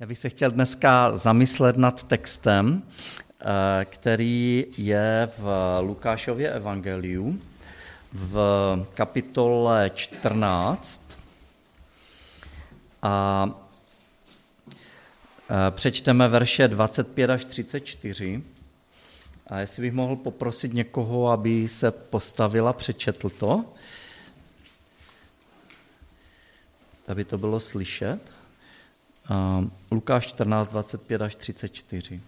[0.00, 2.82] Já bych se chtěl dneska zamyslet nad textem,
[3.40, 7.40] eh, který je v Lukášově evangeliu
[8.12, 8.36] v
[8.94, 11.18] kapitole 14
[13.02, 13.46] a
[15.50, 18.42] eh, přečteme verše 25 až 34.
[19.46, 23.64] A jestli bych mohl poprosit někoho, aby se postavil a přečetl to,
[27.08, 28.39] aby to bylo slyšet.
[29.90, 32.20] Lukáš 14, 25 až 34.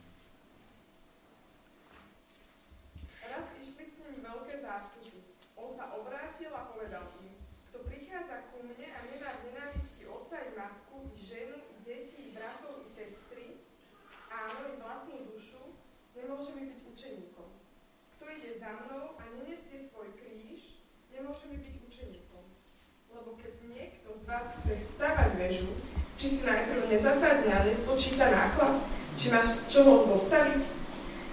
[26.23, 28.85] či si najprv nezasadne a nespočíta náklad,
[29.17, 30.61] či máš z čoho dostaviť,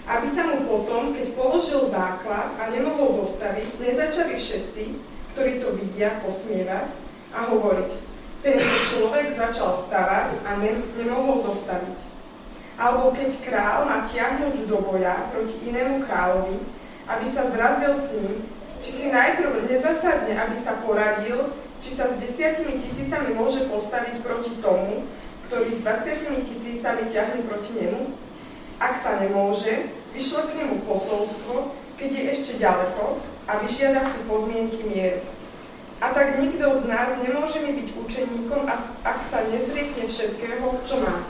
[0.09, 4.83] aby sa mu potom, keď položil základ a nemohol dostaviť, nezačali všetci,
[5.35, 6.89] ktorí to vidia, posmievať
[7.35, 7.91] a hovoriť.
[8.39, 12.07] Tento človek začal stavať a ne, nemohol dostaviť.
[12.79, 16.55] Alebo keď král má tiahnuť do boja proti inému kráľovi,
[17.11, 18.47] aby sa zrazil s ním,
[18.79, 21.51] či si najprv nezasadne, aby sa poradil,
[21.83, 25.03] či sa s desiatimi tisícami môže postaviť proti tomu,
[25.49, 28.13] ktorý s 20 tisícami ťahne proti nemu?
[28.77, 33.17] Ak sa nemôže, vyšle k nemu posolstvo, keď je ešte ďaleko
[33.49, 35.25] a vyžiada si podmienky mieru.
[35.99, 38.61] A tak nikto z nás nemôže mi byť učeníkom,
[39.03, 41.27] ak sa nezriekne všetkého, čo má.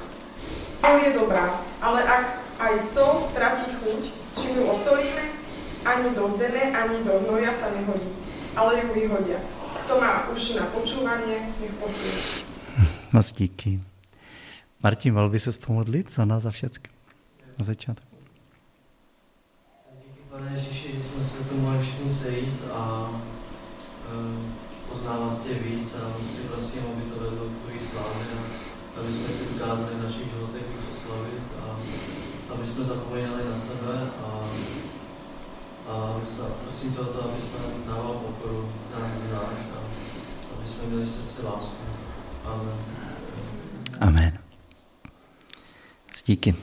[0.70, 2.24] Sol je dobrá, ale ak
[2.60, 4.04] aj sol stratí chuť,
[4.38, 5.26] či ju osolíme,
[5.88, 8.14] ani do zeme, ani do hnoja sa nehodí,
[8.54, 9.40] ale ju vyhodia.
[9.88, 12.46] Kto má uši na počúvanie, nech počuje.
[13.16, 13.89] Moc díky.
[14.84, 16.90] Martin, mohl by se pomodlit za nás za všechno?
[17.60, 18.06] Na začátek.
[19.96, 23.12] Díky, pane Ježíši, že jsme se tu mohli všichni sejít a
[24.06, 28.26] e, poznávat tě víc a ty prosím, aby to vedlo k tvojí slávě
[28.96, 31.78] a aby jsme ti ukázali v našich životech víc oslavit a
[32.54, 34.50] aby jsme zapomněli na sebe a
[35.90, 36.22] a
[36.64, 39.78] prosím tě o to, aby jsme dával pokoru, nás znáš a
[40.58, 41.76] aby jsme měli srdce lásku.
[42.46, 42.76] Amen.
[44.00, 44.49] Amen.
[46.26, 46.56] Díky.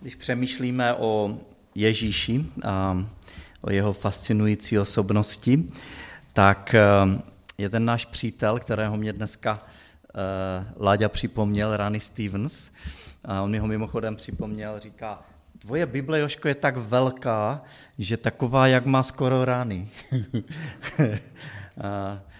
[0.00, 1.38] Když přemýšlíme o
[1.74, 3.06] Ježíši a
[3.60, 5.64] o jeho fascinující osobnosti,
[6.32, 6.82] tak eh,
[7.58, 12.70] jeden náš přítel, kterého mě dneska uh, Láďa připomněl, Rany Stevens,
[13.24, 15.22] a on mi ho mimochodem připomněl, říká,
[15.58, 17.62] Tvoje Bible, Joško, je tak velká,
[17.98, 19.88] že taková, jak má skoro rány.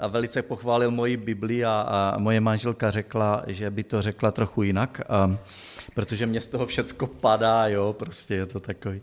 [0.00, 4.62] a velice pochválil moji Bibli a, a moje manželka řekla, že by to řekla trochu
[4.62, 5.36] jinak, a,
[5.94, 9.00] protože mě z toho všecko padá, jo, prostě je to takový.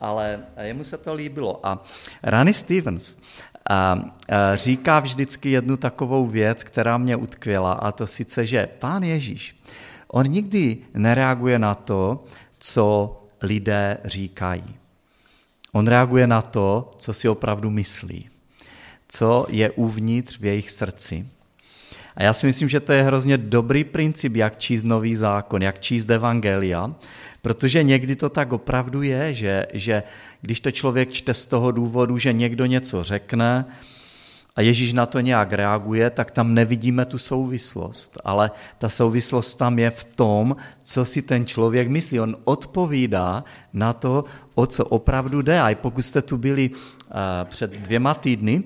[0.00, 1.66] Ale jemu se to líbilo.
[1.66, 1.84] A
[2.22, 3.16] Rany Stevens
[3.70, 9.02] a, a říká vždycky jednu takovou věc, která mě utkvěla, a to sice, že pán
[9.02, 9.56] Ježíš,
[10.08, 12.24] on nikdy nereaguje na to,
[12.58, 14.64] co lidé říkají.
[15.72, 18.28] On reaguje na to, co si opravdu myslí,
[19.14, 21.26] co je uvnitř v jejich srdci.
[22.16, 25.80] A já si myslím, že to je hrozně dobrý princip, jak číst nový zákon, jak
[25.80, 26.94] číst evangelia,
[27.42, 30.02] protože někdy to tak opravdu je, že, že
[30.40, 33.64] když to člověk čte z toho důvodu, že někdo něco řekne,
[34.56, 38.18] a Ježíš na to nějak reaguje, tak tam nevidíme tu souvislost.
[38.24, 42.20] Ale ta souvislost tam je v tom, co si ten člověk myslí.
[42.20, 44.24] On odpovídá na to,
[44.54, 45.60] o co opravdu jde.
[45.60, 46.76] A pokud jste tu byli uh,
[47.44, 48.62] před dvěma týdny,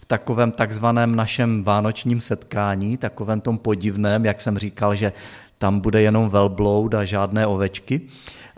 [0.00, 5.12] v takovém takzvaném našem vánočním setkání, takovém tom podivném, jak jsem říkal, že
[5.58, 8.00] tam bude jenom velbloud a žádné ovečky,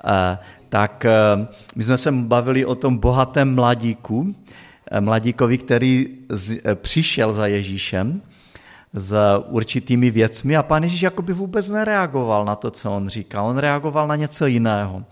[0.04, 1.46] eh, tak eh,
[1.76, 4.34] my jsme se bavili o tom bohatém mladíku,
[4.90, 6.08] Eh, mladíkovi, který
[6.74, 8.22] přišel za Ježíšem
[8.92, 9.14] s
[9.48, 13.46] určitými věcmi a pán Ježíš jakoby vůbec nereagoval na to, co on říkal.
[13.46, 15.04] On reagoval na něco jiného.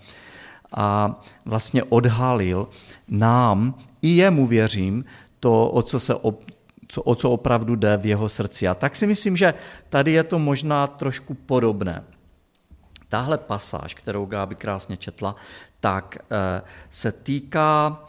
[0.75, 2.67] A vlastně odhalil
[3.07, 5.05] nám, i jemu věřím,
[5.43, 6.51] to, o co se op,
[6.87, 8.67] co, o co opravdu jde v jeho srdci.
[8.67, 9.53] A tak si myslím, že
[9.89, 12.03] tady je to možná trošku podobné.
[13.09, 15.35] Tahle pasáž, kterou Gáby krásně četla,
[15.79, 17.99] tak eh, se týká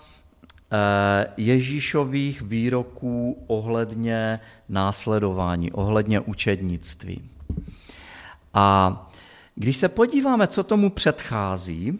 [0.75, 7.31] Eh, Ježíšových výroků ohledně následování, ohledně učednictví.
[8.55, 9.11] A
[9.55, 11.99] když se podíváme, co tomu předchází,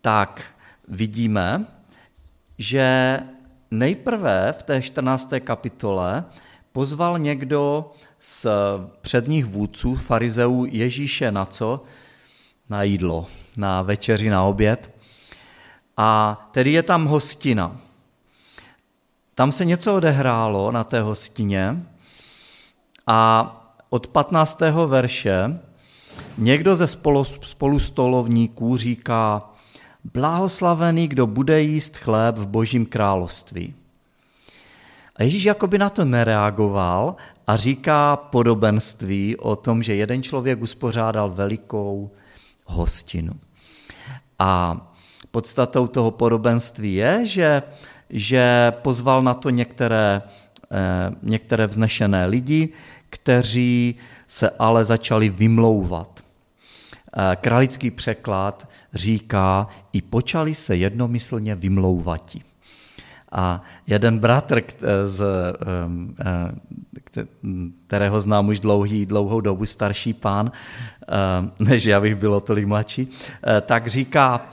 [0.00, 0.42] tak
[0.88, 1.66] vidíme,
[2.58, 3.18] že
[3.78, 5.32] nejprve v té 14.
[5.40, 6.24] kapitole
[6.72, 7.90] pozval někdo
[8.20, 8.46] z
[9.00, 11.82] předních vůdců farizeů Ježíše na co?
[12.68, 13.26] Na jídlo,
[13.56, 14.90] na večeři, na oběd.
[15.96, 17.76] A tedy je tam hostina.
[19.34, 21.86] Tam se něco odehrálo na té hostině
[23.06, 23.50] a
[23.90, 24.60] od 15.
[24.86, 25.60] verše
[26.38, 29.50] někdo ze spolu, spolustolovníků říká,
[30.12, 33.74] blahoslavený, kdo bude jíst chléb v božím království.
[35.16, 37.16] A Ježíš jakoby na to nereagoval
[37.46, 42.10] a říká podobenství o tom, že jeden člověk uspořádal velikou
[42.66, 43.32] hostinu.
[44.38, 44.80] A
[45.30, 47.62] podstatou toho podobenství je, že,
[48.10, 50.22] že pozval na to některé,
[50.72, 52.68] eh, některé vznešené lidi,
[53.10, 53.94] kteří
[54.28, 56.13] se ale začali vymlouvat.
[57.16, 62.40] Eh, Kralický překlad říká, i počali se jednomyslně vymlouvati.
[63.32, 64.62] A jeden bratr,
[65.06, 66.54] z, eh,
[67.86, 70.52] kterého znám už dlouhý, dlouhou dobu, starší pán,
[71.58, 73.08] než já bych byl o tolik mladší,
[73.60, 74.46] tak říká,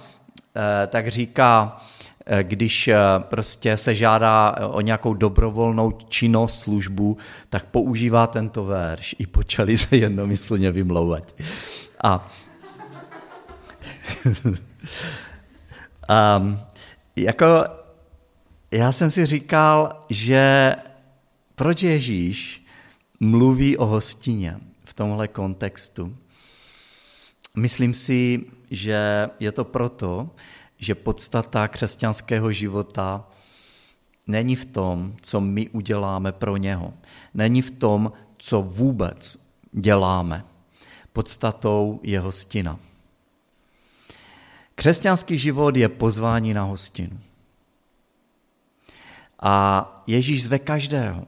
[0.87, 1.77] tak říká,
[2.41, 7.17] když prostě se žádá o nějakou dobrovolnou činnost, službu,
[7.49, 9.15] tak používá tento verš.
[9.19, 11.33] I počali se jednomyslně vymlouvat.
[12.03, 12.29] A
[16.37, 16.59] um,
[17.15, 17.45] jako
[18.71, 20.75] já jsem si říkal, že
[21.55, 22.65] proč Ježíš
[23.19, 26.17] mluví o hostině v tomhle kontextu?
[27.57, 30.29] Myslím si, že je to proto,
[30.77, 33.27] že podstata křesťanského života
[34.27, 36.93] není v tom, co my uděláme pro něho.
[37.33, 39.37] Není v tom, co vůbec
[39.71, 40.45] děláme.
[41.13, 42.79] Podstatou je hostina.
[44.81, 47.19] Křesťanský život je pozvání na hostinu.
[49.41, 51.25] A Ježíš zve každého.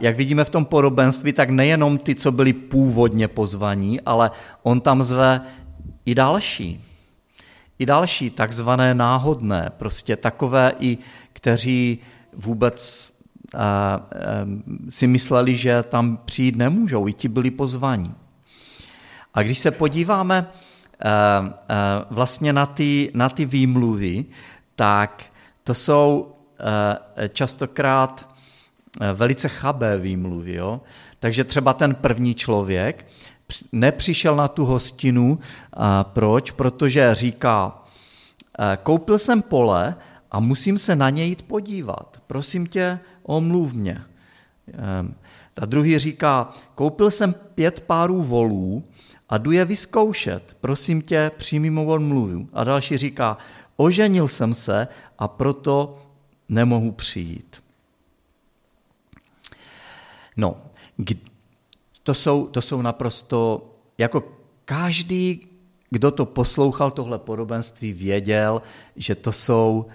[0.00, 4.30] Jak vidíme v tom podobenství, tak nejenom ty, co byli původně pozvaní, ale
[4.62, 5.40] on tam zve
[6.06, 6.84] i další.
[7.78, 10.98] I další, takzvané náhodné, prostě takové i,
[11.32, 11.98] kteří
[12.32, 13.12] vůbec
[14.88, 18.14] si mysleli, že tam přijít nemůžou, i ti byli pozvaní.
[19.34, 20.46] A když se podíváme
[22.10, 24.24] vlastně na ty, na ty výmluvy,
[24.76, 25.22] tak
[25.64, 26.34] to jsou
[27.32, 28.34] častokrát
[29.14, 30.54] velice chabé výmluvy.
[30.54, 30.80] Jo?
[31.18, 33.06] Takže třeba ten první člověk
[33.72, 35.38] nepřišel na tu hostinu.
[36.02, 36.50] Proč?
[36.50, 37.82] Protože říká,
[38.82, 39.94] koupil jsem pole
[40.30, 42.22] a musím se na něj jít podívat.
[42.26, 44.02] Prosím tě, omluv mě.
[44.72, 45.14] Ehm,
[45.54, 48.84] ta druhý říká, koupil jsem pět párů volů
[49.28, 50.56] a jdu je vyzkoušet.
[50.60, 52.48] Prosím tě, přijmi mou odmluvu.
[52.52, 53.38] A další říká,
[53.76, 54.88] oženil jsem se
[55.18, 55.98] a proto
[56.48, 57.62] nemohu přijít.
[60.36, 60.56] No,
[62.02, 64.24] to jsou, to jsou naprosto, jako
[64.64, 65.48] každý,
[65.90, 68.62] kdo to poslouchal, tohle podobenství, věděl,
[68.96, 69.86] že to jsou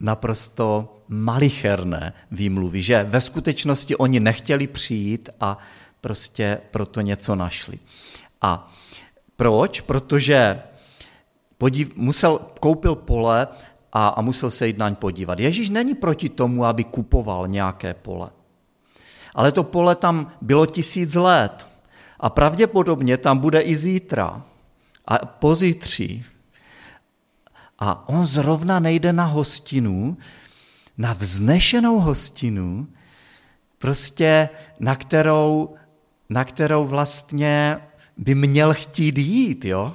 [0.00, 5.58] naprosto malicherné výmluvy, že ve skutečnosti oni nechtěli přijít a
[6.00, 7.78] prostě proto něco našli.
[8.42, 8.72] A
[9.36, 9.80] proč?
[9.80, 10.62] Protože
[11.58, 13.48] podív, musel, koupil pole
[13.92, 15.38] a, a musel se jít na podívat.
[15.38, 18.30] Ježíš není proti tomu, aby kupoval nějaké pole.
[19.34, 21.66] Ale to pole tam bylo tisíc let
[22.20, 24.42] a pravděpodobně tam bude i zítra
[25.06, 26.24] a pozítří.
[27.78, 30.16] A on zrovna nejde na hostinu,
[30.98, 32.88] na vznešenou hostinu,
[33.78, 34.48] prostě
[34.80, 35.74] na kterou,
[36.28, 37.80] na kterou vlastně
[38.20, 39.94] by měl chtít jít, jo?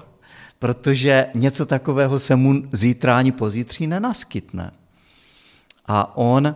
[0.60, 4.72] protože něco takového se mu zítra ani pozítří nenaskytne.
[5.88, 6.56] A on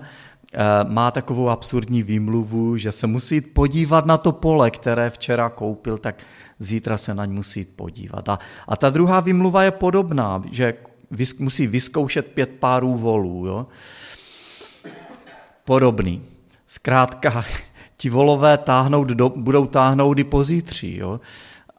[0.54, 5.98] Eh, má takovou absurdní výmluvu, že se musí podívat na to pole, které včera koupil,
[5.98, 6.24] tak
[6.60, 8.30] zítra se na ň musí podívat.
[8.30, 10.74] A, a ta druhá výmluva je podobná, že
[11.12, 13.46] vys, musí vyzkoušet pět párů volů.
[13.46, 13.68] Jo?
[15.64, 16.22] Podobný.
[16.68, 17.44] Zkrátka,
[17.98, 20.98] ti volové táhnout do, budou táhnout i pozítří.
[20.98, 21.20] Jo?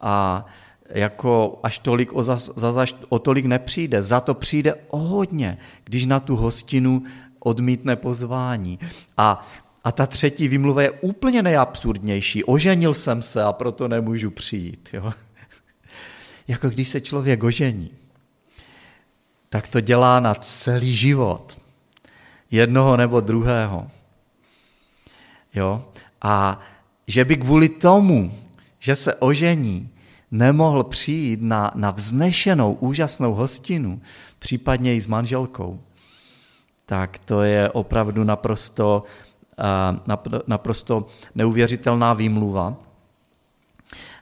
[0.01, 0.45] A
[0.89, 4.03] jako až tolik o, za, za, o tolik nepřijde.
[4.03, 7.03] Za to přijde o hodně, když na tu hostinu
[7.39, 8.79] odmítne pozvání.
[9.17, 9.47] A,
[9.83, 12.43] a ta třetí výmluva je úplně nejabsurdnější.
[12.43, 14.89] Oženil jsem se a proto nemůžu přijít.
[14.93, 15.13] Jo?
[16.47, 17.91] Jako když se člověk ožení,
[19.49, 21.57] tak to dělá na celý život.
[22.51, 23.87] Jednoho nebo druhého.
[25.53, 25.85] Jo?
[26.21, 26.59] A
[27.07, 28.33] že by kvůli tomu,
[28.79, 29.89] že se ožení,
[30.31, 34.01] nemohl přijít na, na vznešenou, úžasnou hostinu,
[34.39, 35.81] případně i s manželkou,
[36.85, 39.03] tak to je opravdu naprosto
[40.47, 42.75] naprosto neuvěřitelná výmluva.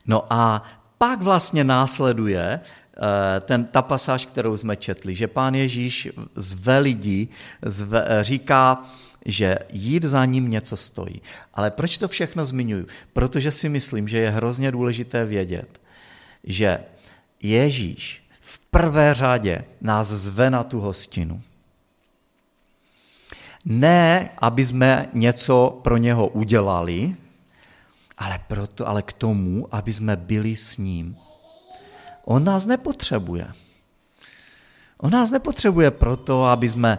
[0.08, 0.64] No a
[0.98, 7.30] pak vlastně následuje eh, ten, ta pasáž, kterou jsme četli, že pán Ježíš zve lidí,
[7.66, 8.84] zve, říká,
[9.26, 11.22] že jít za ním něco stojí.
[11.54, 12.88] Ale proč to všechno zmiňuji?
[13.14, 15.82] Protože si myslím, že je hrozně důležité vědět,
[16.44, 16.84] že
[17.42, 21.42] Ježíš v prvé řadě nás zve na tu hostinu.
[23.66, 27.16] Ne, aby jsme něco pro něho udělali,
[28.18, 31.18] ale, proto, ale k tomu, aby jsme byli s ním.
[32.26, 33.48] On nás nepotřebuje.
[34.98, 36.98] On nás nepotřebuje proto, aby jsme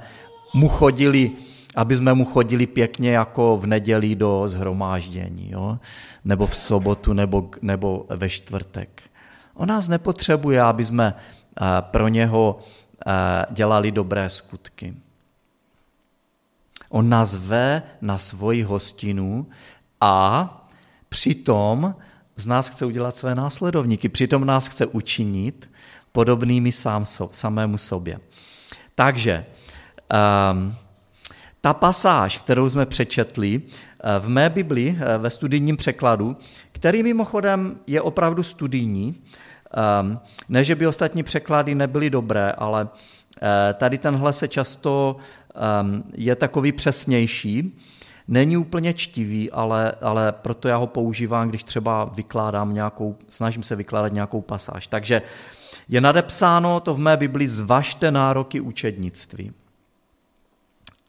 [0.54, 1.30] mu chodili,
[1.74, 5.78] aby jsme mu chodili pěkně jako v neděli do zhromáždění, jo?
[6.24, 9.02] nebo v sobotu, nebo, nebo ve čtvrtek.
[9.54, 12.60] On nás nepotřebuje, aby jsme eh, pro něho
[13.06, 14.94] eh, dělali dobré skutky.
[16.88, 19.46] On nás ve na svoji hostinu
[20.00, 20.56] a
[21.08, 21.94] přitom
[22.36, 25.70] z nás chce udělat své následovníky, přitom nás chce učinit
[26.12, 28.20] podobnými sám, samému sobě.
[28.94, 29.46] Takže
[30.52, 30.74] um,
[31.60, 36.36] ta pasáž, kterou jsme přečetli eh, v mé Bibli ve studijním překladu,
[36.80, 39.14] který mimochodem je opravdu studijní,
[40.00, 42.88] um, ne, že by ostatní překlady nebyly dobré, ale
[43.42, 45.16] eh, tady tenhle se často
[45.82, 47.78] um, je takový přesnější,
[48.28, 53.76] Není úplně čtivý, ale, ale proto já ho používám, když třeba vykládám nějakou, snažím se
[53.76, 54.86] vykládat nějakou pasáž.
[54.86, 55.22] Takže
[55.88, 59.52] je nadepsáno to v mé Bibli, zvažte nároky učednictví.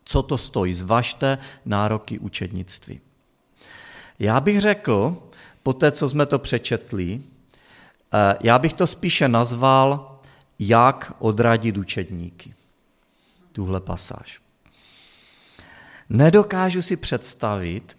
[0.06, 0.74] Co to stojí?
[0.74, 3.00] Zvažte nároky učednictví.
[4.20, 5.18] Já bych řekl,
[5.64, 7.22] po té, co jsme to přečetli,
[8.14, 10.20] eh, já bych to spíše nazval,
[10.60, 12.54] jak odradit učedníky.
[13.52, 14.42] Tuhle pasáž.
[16.10, 17.98] Nedokážu si představit,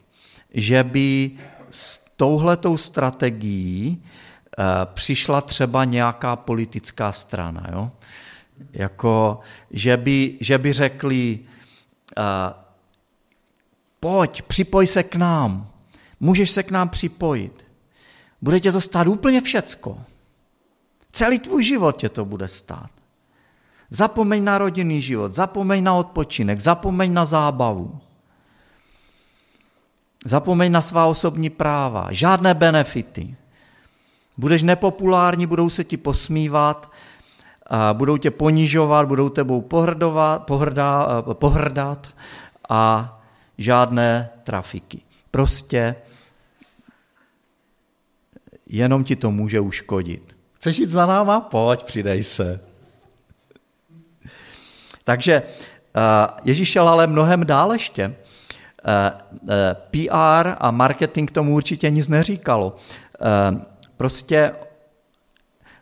[0.54, 1.30] že by
[1.70, 4.64] s touhletou strategií eh,
[4.94, 7.66] přišla třeba nějaká politická strana.
[7.72, 7.90] Jo?
[8.72, 9.40] Jako,
[9.70, 11.38] že, by, že by řekli,
[12.18, 12.24] uh,
[14.00, 15.70] pojď, připoj se k nám,
[16.22, 17.66] můžeš se k nám připojit.
[18.42, 19.98] Bude tě to stát úplně všecko.
[21.12, 22.90] Celý tvůj život tě to bude stát.
[23.90, 28.00] Zapomeň na rodinný život, zapomeň na odpočinek, zapomeň na zábavu.
[30.24, 33.36] Zapomeň na svá osobní práva, žádné benefity.
[34.36, 36.92] Budeš nepopulární, budou se ti posmívat,
[37.92, 42.08] budou tě ponižovat, budou tebou pohrdovat, pohrdá, pohrdat
[42.68, 43.20] a
[43.58, 45.00] žádné trafiky.
[45.30, 45.96] Prostě
[48.72, 50.36] jenom ti to může uškodit.
[50.52, 51.40] Chceš jít za náma?
[51.40, 52.60] Pojď, přidej se.
[55.04, 55.42] Takže
[56.44, 58.02] Ježíš šel ale mnohem dál ještě.
[58.02, 59.12] E,
[59.48, 62.76] e, PR a marketing tomu určitě nic neříkalo.
[63.96, 64.52] Prostě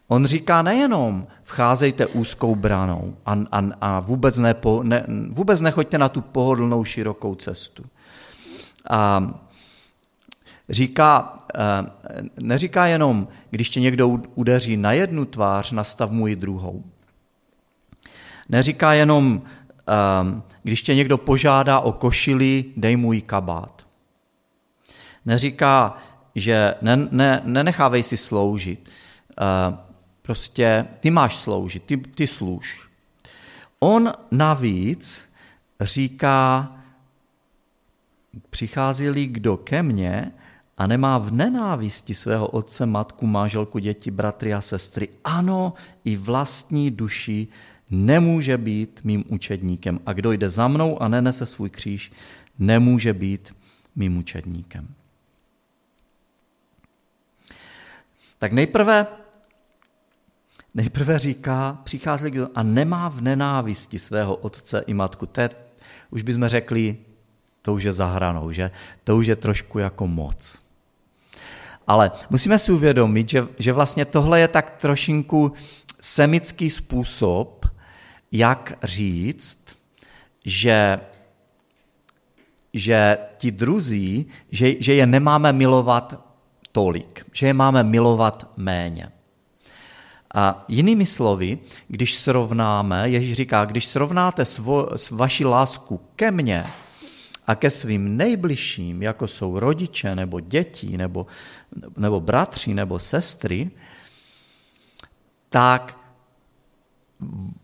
[0.09, 6.09] on říká nejenom vcházejte úzkou branou a, a, a vůbec, nepo, ne, vůbec nechoďte na
[6.09, 7.85] tu pohodlnou širokou cestu.
[8.91, 9.31] A
[10.71, 11.39] říká,
[12.41, 16.85] neříká jenom, když tě někdo udeří na jednu tvář, nastav mu ji druhou.
[18.49, 19.43] Neříká jenom,
[19.87, 23.87] ehm, když tě někdo požádá o košili, dej mu jí kabát.
[25.25, 25.97] Neříká,
[26.35, 28.91] že ne, ne, nenechávej si sloužit.
[29.37, 29.79] Ehm,
[30.23, 32.89] prostě ty máš sloužit, ty, ty služ.
[33.81, 35.23] On navíc
[35.81, 36.69] říká,
[38.51, 40.33] přichází kdo ke mně
[40.81, 46.91] a nemá v nenávisti svého otce, matku, máželku, děti, bratry a sestry, ano, i vlastní
[46.91, 47.49] duši,
[47.91, 50.01] nemůže být mým učedníkem.
[50.07, 52.13] A kdo jde za mnou a nenese svůj kříž,
[52.59, 53.55] nemůže být
[53.97, 54.89] mým učedníkem.
[58.39, 59.07] Tak nejprve,
[60.75, 65.27] nejprve říká, přichází kdo a nemá v nenávisti svého otce i matku.
[65.27, 65.51] To je,
[66.11, 66.97] už bychom řekli,
[67.63, 68.71] to už je zahranou, že?
[69.05, 70.70] To už je trošku jako moc.
[71.87, 75.53] Ale musíme si uvědomit, že, že vlastně tohle je tak trošinku
[76.01, 77.67] semický způsob,
[78.33, 79.59] jak říct,
[80.45, 81.01] že,
[82.73, 86.25] že ti druzí, že, že je nemáme milovat
[86.73, 89.13] tolik, že je máme milovat méně.
[90.35, 91.59] A jinými slovy,
[91.89, 96.65] když srovnáme, Ježíš říká, když srovnáte svo, vaši lásku ke mně
[97.51, 101.27] a ke svým nejbližším, jako jsou rodiče nebo děti, nebo,
[101.97, 103.71] nebo bratři nebo sestry,
[105.49, 105.99] tak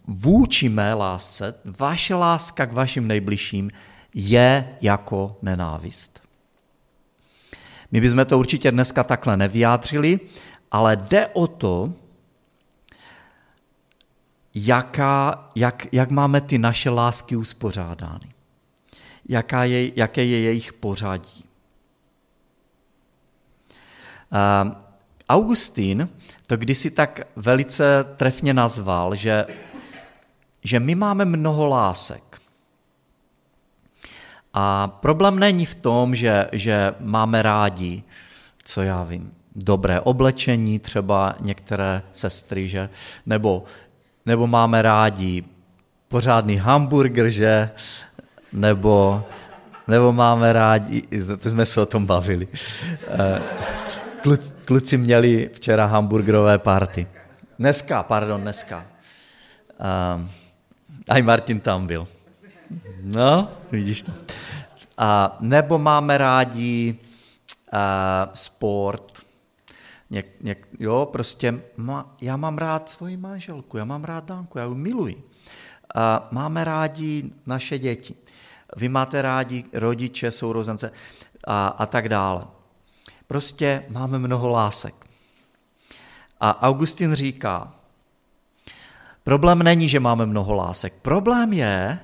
[0.07, 3.71] vůči mé lásce, vaše láska k vašim nejbližším
[4.15, 6.21] je jako nenávist.
[7.91, 10.21] My bychom to určitě dneska takhle nevyjádřili,
[10.71, 11.93] ale jde o to,
[14.55, 18.36] jaká, jak, jak máme ty naše lásky uspořádány.
[19.29, 21.45] Jaká je, jaké je jejich pořadí.
[24.33, 24.73] Uh,
[25.29, 26.09] Augustín
[26.47, 29.47] to kdysi tak velice trefně nazval, že,
[30.63, 32.41] že my máme mnoho lásek.
[34.55, 38.03] A problém není v tom, že, že máme rádi,
[38.65, 42.89] co já vím, dobré oblečení, třeba některé sestry, že?
[43.27, 43.65] Nebo,
[44.27, 45.45] nebo máme rádi
[46.09, 47.71] pořádný hamburger, že?
[48.57, 49.25] Nebo,
[49.89, 51.03] nebo máme rádi,
[51.39, 52.49] to jsme se o tom bavili,
[53.09, 53.43] eh,
[54.65, 57.07] kluci měli včera hamburgerové party.
[57.59, 58.87] Dneska, pardon, dneska.
[60.17, 60.31] Um,
[61.09, 62.09] aj Martin tam byl.
[63.03, 64.13] No, vidíš to.
[64.99, 66.99] A, nebo máme rádi
[67.73, 69.13] a, sport.
[70.11, 74.65] Něk, něk, jo, prostě má, já mám rád svoji manželku, já mám rád Danku, já
[74.65, 75.23] ji miluji.
[75.95, 78.15] A, máme rádi naše děti.
[78.77, 80.93] Vy máte rádi rodiče, sourozence
[81.45, 82.47] a, a tak dále.
[83.27, 84.95] Prostě máme mnoho lásek.
[86.41, 87.75] A Augustin říká,
[89.25, 90.95] problém není, že máme mnoho lásek.
[91.03, 91.99] Problém je,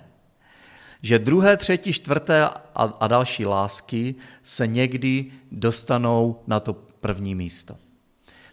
[1.03, 7.77] že druhé, třetí, čtvrté a, a další lásky se někdy dostanou na to první místo.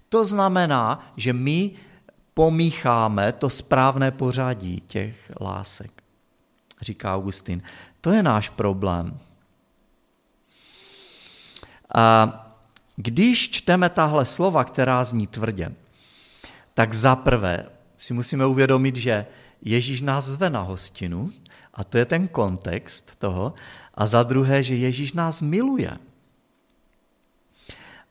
[0.10, 1.72] To znamená, že my
[2.34, 6.04] pomícháme to správné pořadí těch lásek,
[6.82, 7.62] říká Augustin.
[8.02, 9.20] To je náš problém.
[11.96, 12.34] A
[12.96, 15.76] když čteme tahle slova, která zní tvrdě,
[16.74, 17.66] tak zaprvé
[17.98, 19.26] si musíme uvědomit, že
[19.62, 21.30] Ježíš nás zve na hostinu,
[21.74, 23.54] a to je ten kontext toho,
[23.94, 25.98] a za druhé, že Ježíš nás miluje.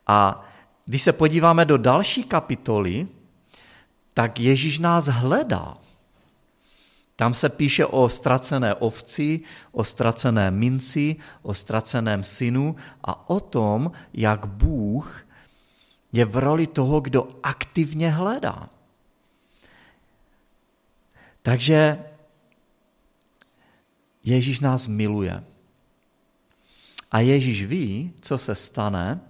[0.07, 0.45] A
[0.85, 3.09] když se podíváme do další kapitoly,
[4.15, 5.77] tak Ježíš nás hledá.
[7.19, 9.41] Tam se píše o ztracené ovci,
[9.73, 15.27] o ztracené minci, o ztraceném synu a o tom, jak Bůh
[16.13, 18.71] je v roli toho, kdo aktivně hledá.
[21.43, 22.05] Takže
[24.25, 25.45] Ježíš nás miluje.
[27.11, 29.21] A Ježíš ví, co se stane,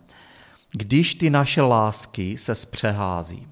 [0.72, 3.48] když ty naše lásky se zpřehází.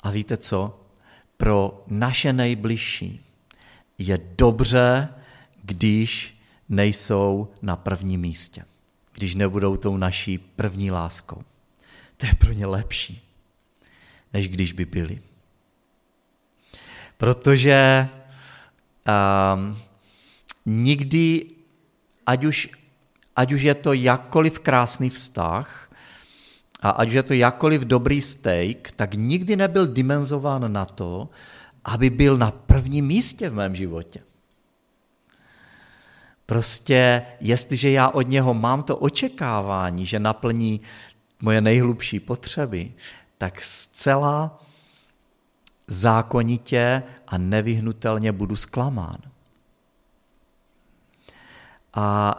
[0.00, 0.79] A víte co?
[1.40, 3.20] Pro naše nejbližší
[3.98, 5.08] je dobře,
[5.62, 8.64] když nejsou na prvním místě,
[9.12, 11.42] když nebudou tou naší první láskou.
[12.16, 13.22] To je pro ně lepší,
[14.32, 15.18] než když by byli.
[17.16, 18.08] Protože
[19.08, 19.78] um,
[20.66, 21.46] nikdy,
[22.26, 22.68] ať už,
[23.36, 25.89] ať už je to jakkoliv krásný vztah,
[26.82, 31.28] a ať je to jakkoliv dobrý steak, tak nikdy nebyl dimenzován na to,
[31.84, 34.20] aby byl na prvním místě v mém životě.
[36.46, 40.80] Prostě, jestliže já od něho mám to očekávání, že naplní
[41.42, 42.92] moje nejhlubší potřeby,
[43.38, 44.60] tak zcela
[45.86, 49.18] zákonitě a nevyhnutelně budu zklamán.
[51.94, 52.36] A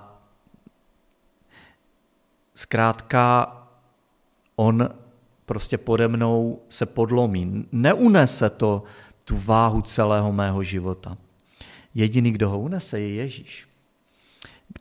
[2.56, 3.61] zkrátka
[4.56, 4.90] on
[5.46, 7.66] prostě pode mnou se podlomí.
[7.72, 8.84] Neunese to
[9.24, 11.18] tu váhu celého mého života.
[11.94, 13.68] Jediný, kdo ho unese, je Ježíš.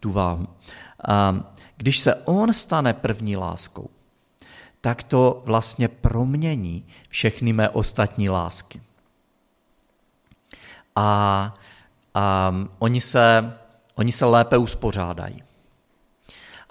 [0.00, 0.46] Tu váhu.
[1.08, 1.40] A
[1.76, 3.90] když se on stane první láskou,
[4.80, 8.80] tak to vlastně promění všechny mé ostatní lásky.
[10.96, 11.54] A,
[12.14, 13.54] a oni, se,
[13.94, 15.42] oni se lépe uspořádají.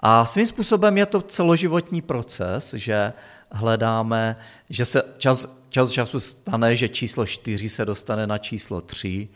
[0.00, 3.12] A svým způsobem je to celoživotní proces, že
[3.52, 4.36] hledáme,
[4.70, 9.28] že se čas, čas času stane, že číslo 4 se dostane na číslo 3,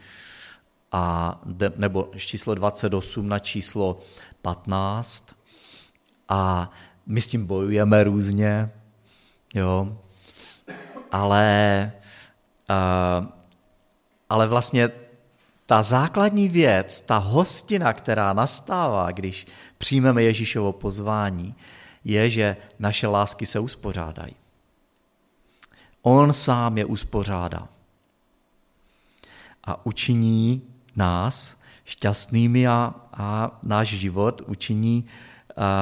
[0.93, 1.41] a,
[1.77, 4.01] nebo číslo 28 na číslo
[4.43, 5.25] 15.
[6.29, 6.71] A
[7.07, 8.71] my s tím bojujeme různě,
[9.55, 9.99] jo.
[11.13, 11.93] Ale,
[12.71, 13.27] uh,
[14.29, 14.91] ale vlastně
[15.67, 19.47] ta základní věc, ta hostina, která nastává, když
[19.79, 21.55] přijmeme Ježíšovo pozvání,
[22.05, 24.35] je, že naše lásky se uspořádají.
[26.03, 27.69] On sám je uspořádá.
[29.65, 30.63] A učiní
[30.97, 35.05] nás šťastnými a, a náš život učiní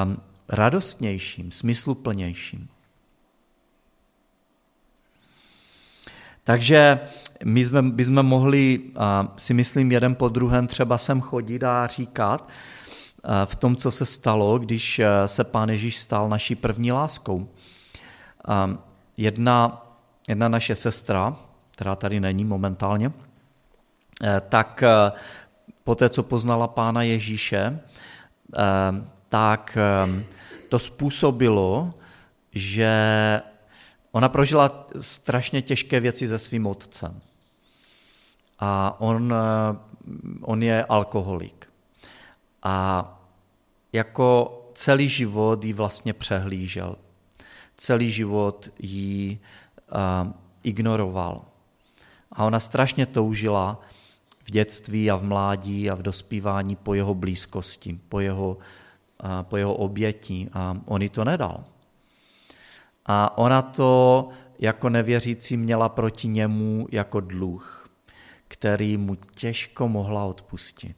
[0.04, 0.16] um,
[0.48, 2.68] radostnějším, smysluplnějším.
[6.44, 7.00] Takže
[7.44, 8.80] my jsme, bychom mohli,
[9.36, 12.48] si myslím, jeden po druhém třeba sem chodit a říkat
[13.44, 17.48] v tom, co se stalo, když se Pán Ježíš stal naší první láskou.
[19.16, 19.86] Jedna,
[20.28, 21.36] jedna naše sestra,
[21.70, 23.12] která tady není momentálně,
[24.48, 24.84] tak
[25.84, 27.80] po té, co poznala Pána Ježíše,
[29.28, 29.78] tak
[30.68, 31.90] to způsobilo,
[32.52, 32.92] že
[34.12, 37.20] ona prožila strašně těžké věci se svým otcem.
[38.58, 39.34] A on,
[40.40, 41.68] on je alkoholik.
[42.62, 43.08] A
[43.92, 46.96] jako celý život ji vlastně přehlížel.
[47.76, 49.38] Celý život ji
[49.94, 51.44] uh, ignoroval.
[52.32, 53.80] A ona strašně toužila
[54.44, 58.58] v dětství a v mládí a v dospívání po jeho blízkosti, po jeho
[59.42, 61.64] po jeho obětí a on jí to nedal.
[63.06, 67.90] A ona to jako nevěřící měla proti němu jako dluh,
[68.48, 70.96] který mu těžko mohla odpustit.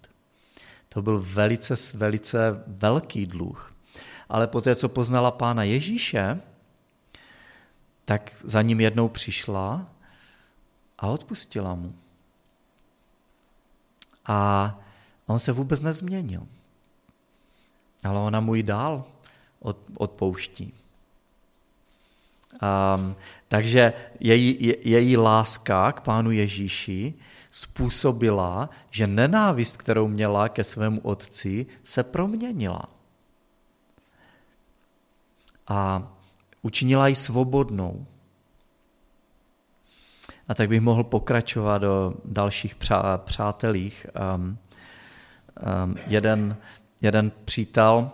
[0.89, 3.75] To byl velice, velice velký dluh.
[4.29, 6.41] Ale poté, co poznala pána Ježíše,
[8.05, 9.87] tak za ním jednou přišla
[10.99, 11.95] a odpustila mu.
[14.27, 14.79] A
[15.27, 16.47] on se vůbec nezměnil
[18.05, 19.05] ale ona mu ji dál
[19.61, 20.75] od, odpouští.
[22.63, 23.17] Um,
[23.49, 27.15] takže její, je, její láska k pánu Ježíši
[27.51, 32.85] způsobila, že nenávist, kterou měla ke svému otci, se proměnila.
[35.69, 36.13] A
[36.63, 38.07] učinila ji svobodnou.
[40.49, 44.07] A tak bych mohl pokračovat do dalších přá, přátelích.
[44.37, 44.59] Um,
[45.85, 46.57] um, jeden
[47.05, 48.11] jeden přítel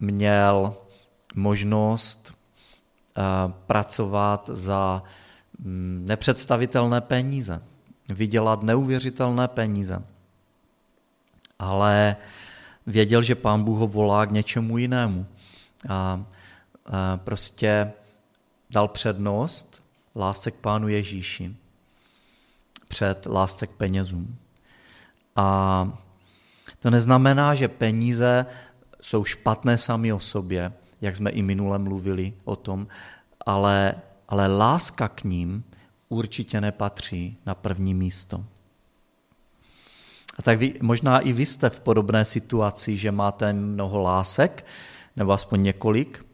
[0.00, 0.76] měl
[1.34, 2.34] možnost
[3.66, 5.02] pracovat za
[5.58, 7.62] mm, nepředstavitelné peníze,
[8.08, 10.02] vydělat neuvěřitelné peníze.
[11.58, 12.16] Ale
[12.86, 15.26] věděl, že pán Bůh ho volá k něčemu jinému.
[15.88, 16.24] A
[17.16, 17.92] prostě
[18.70, 19.82] dal přednost
[20.16, 21.56] lásce k pánu Ježíši
[22.88, 24.38] před lásce k penězům.
[25.36, 25.98] A
[26.78, 28.46] to neznamená, že peníze
[29.00, 30.72] jsou špatné sami o sobě,
[31.04, 32.86] jak jsme i minule mluvili o tom,
[33.46, 33.94] ale,
[34.28, 35.64] ale láska k ním
[36.08, 38.44] určitě nepatří na první místo.
[40.38, 44.66] A tak vy, možná i vy jste v podobné situaci, že máte mnoho lásek,
[45.16, 46.26] nebo aspoň několik.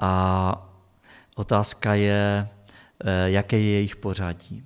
[0.00, 0.68] A
[1.34, 2.48] otázka je,
[3.04, 4.64] eh, jaké je jejich pořadí.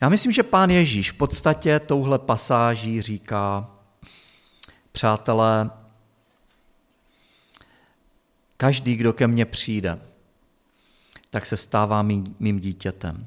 [0.00, 3.70] Já myslím, že pán Ježíš v podstatě touhle pasáží říká,
[4.92, 5.70] přátelé,
[8.60, 9.98] každý, kdo ke mně přijde,
[11.30, 13.26] tak se stává mým, dítětem.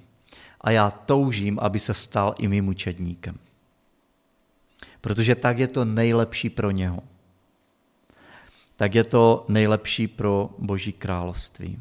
[0.62, 3.39] A já toužím, aby se stal i mým učedníkem.
[5.02, 7.00] Protože tak je to nejlepší pro něho.
[8.76, 11.80] Tak je to nejlepší pro Boží království.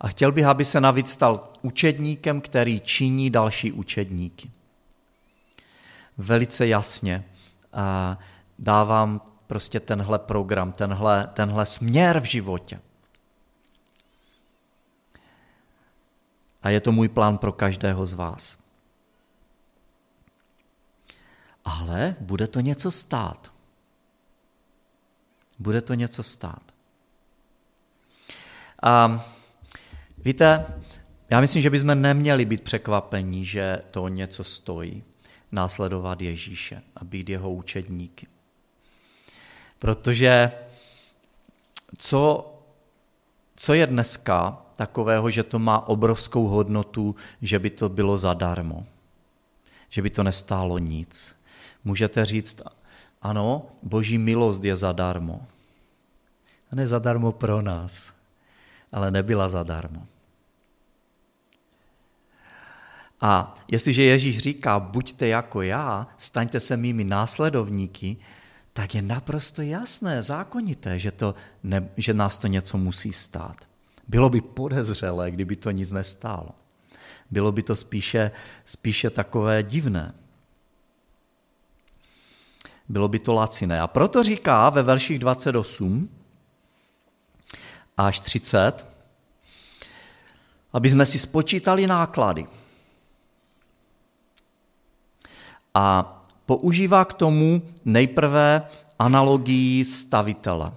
[0.00, 4.50] A chtěl bych, aby se navíc stal učedníkem, který činí další učedníky.
[6.16, 7.24] Velice jasně
[8.58, 12.80] dávám prostě tenhle program, tenhle, tenhle směr v životě.
[16.62, 18.58] A je to můj plán pro každého z vás.
[21.64, 23.52] Ale bude to něco stát.
[25.58, 26.62] Bude to něco stát.
[28.82, 29.24] A
[30.24, 30.66] Víte,
[31.30, 35.04] já myslím, že bychom neměli být překvapení, že to něco stojí
[35.52, 38.26] následovat Ježíše a být jeho učedníky.
[39.78, 40.52] Protože
[41.98, 42.54] co,
[43.56, 48.86] co je dneska takového, že to má obrovskou hodnotu, že by to bylo zadarmo,
[49.88, 51.36] že by to nestálo nic.
[51.84, 52.62] Můžete říct,
[53.22, 55.46] ano, boží milost je zadarmo.
[56.72, 58.12] A ne zadarmo pro nás,
[58.92, 60.06] ale nebyla zadarmo.
[63.20, 68.16] A jestliže Ježíš říká, buďte jako já, staňte se mými následovníky,
[68.78, 71.34] tak je naprosto jasné, zákonité, že, to
[71.66, 73.56] ne, že nás to něco musí stát.
[74.08, 76.50] Bylo by podezřelé, kdyby to nic nestálo.
[77.30, 78.30] Bylo by to spíše,
[78.66, 80.14] spíše takové divné.
[82.88, 83.80] Bylo by to laciné.
[83.80, 86.08] A proto říká ve verších 28
[87.96, 88.86] až 30,
[90.72, 92.46] aby jsme si spočítali náklady
[95.74, 96.14] a
[96.48, 98.62] používá k tomu nejprve
[98.98, 100.72] analogii stavitele,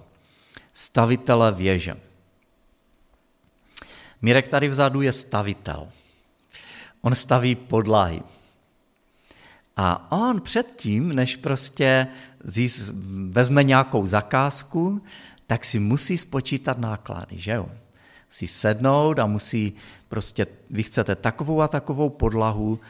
[0.72, 1.96] stavitele věže.
[4.22, 5.88] Mirek tady vzadu je stavitel.
[7.00, 8.22] On staví podlahy.
[9.76, 12.06] A on předtím, než prostě
[13.32, 15.02] vezme nějakou zakázku,
[15.46, 17.68] tak si musí spočítat náklady, že jo?
[18.28, 19.72] Musí sednout a musí
[20.08, 22.80] prostě, vy chcete takovou a takovou podlahu,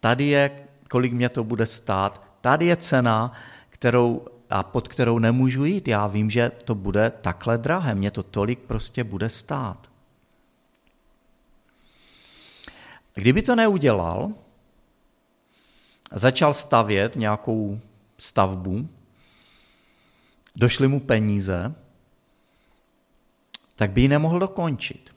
[0.00, 0.50] tady je,
[0.90, 3.32] kolik mě to bude stát, tady je cena,
[3.68, 5.88] kterou, a pod kterou nemůžu jít.
[5.88, 9.90] Já vím, že to bude takhle drahé, mě to tolik prostě bude stát.
[13.14, 14.32] Kdyby to neudělal,
[16.12, 17.80] začal stavět nějakou
[18.18, 18.88] stavbu,
[20.56, 21.74] došly mu peníze,
[23.76, 25.14] tak by ji nemohl dokončit.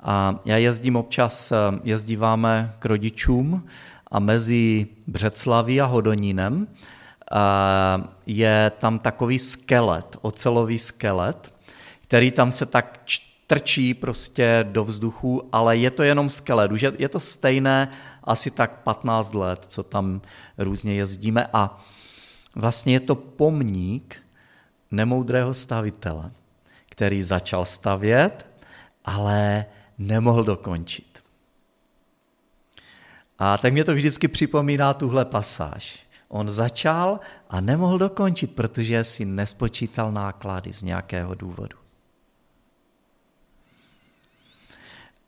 [0.00, 1.52] A já jezdím občas,
[1.82, 3.68] jezdíváme k rodičům
[4.10, 6.66] a mezi Břeclaví a Hodonínem
[8.26, 11.54] je tam takový skelet, ocelový skelet,
[12.02, 13.00] který tam se tak
[13.46, 16.72] trčí prostě do vzduchu, ale je to jenom skelet.
[16.72, 17.90] Už je, to stejné
[18.24, 20.20] asi tak 15 let, co tam
[20.58, 21.78] různě jezdíme a
[22.54, 24.16] vlastně je to pomník
[24.90, 26.30] nemoudrého stavitele,
[26.90, 28.50] který začal stavět,
[29.04, 29.64] ale
[29.98, 31.09] nemohl dokončit.
[33.40, 36.06] A tak mě to vždycky připomíná tuhle pasáž.
[36.28, 41.76] On začal a nemohl dokončit, protože si nespočítal náklady z nějakého důvodu.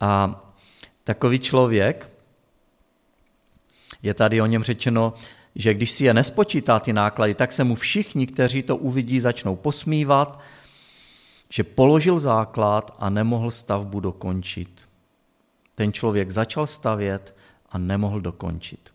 [0.00, 0.40] A
[1.04, 2.10] takový člověk,
[4.02, 5.14] je tady o něm řečeno,
[5.54, 9.56] že když si je nespočítá ty náklady, tak se mu všichni, kteří to uvidí, začnou
[9.56, 10.40] posmívat,
[11.48, 14.80] že položil základ a nemohl stavbu dokončit.
[15.74, 17.41] Ten člověk začal stavět
[17.72, 18.94] a nemohl dokončit.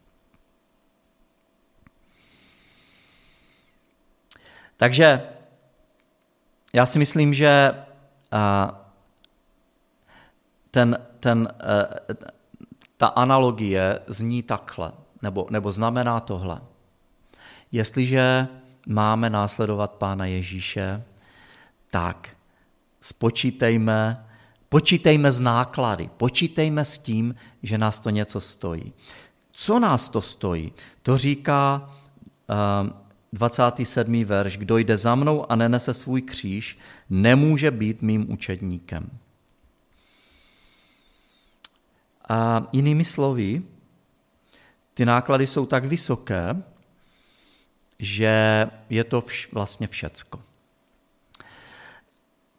[4.77, 5.29] Takže
[6.73, 7.73] já si myslím, že
[10.71, 12.15] ten, ten, eh,
[12.97, 16.61] ta analogie zní takhle, nebo, nebo znamená tohle.
[17.71, 18.47] Jestliže
[18.87, 21.03] máme následovat Pána Ježíše,
[21.89, 22.29] tak
[23.01, 24.26] spočítejme,
[24.69, 28.93] počítejme z náklady, počítejme s tím, že nás to něco stojí.
[29.51, 30.73] Co nás to stojí?
[31.01, 31.89] To říká
[33.33, 34.21] 27.
[34.21, 34.57] Eh, verš.
[34.57, 36.77] Kdo jde za mnou a nenese svůj kříž,
[37.09, 39.09] nemůže být mým učedníkem.
[42.29, 43.63] A jinými slovy,
[44.93, 46.63] ty náklady jsou tak vysoké,
[47.99, 50.41] že je to vš- vlastně všecko.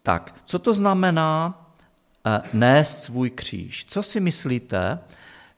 [0.02, 1.64] Tak, co to znamená
[2.52, 3.84] nést svůj kříž?
[3.84, 4.98] Co si myslíte,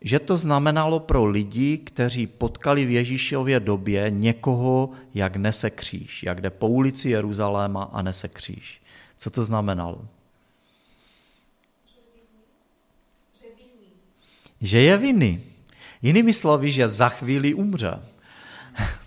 [0.01, 6.41] že to znamenalo pro lidi, kteří potkali v Ježíšově době někoho, jak nese kříž, jak
[6.41, 8.83] jde po ulici Jeruzaléma a nese kříž?
[9.17, 10.09] Co to znamenalo?
[14.61, 15.41] že je vinný.
[16.03, 18.03] Jinými slovy, že za chvíli umře.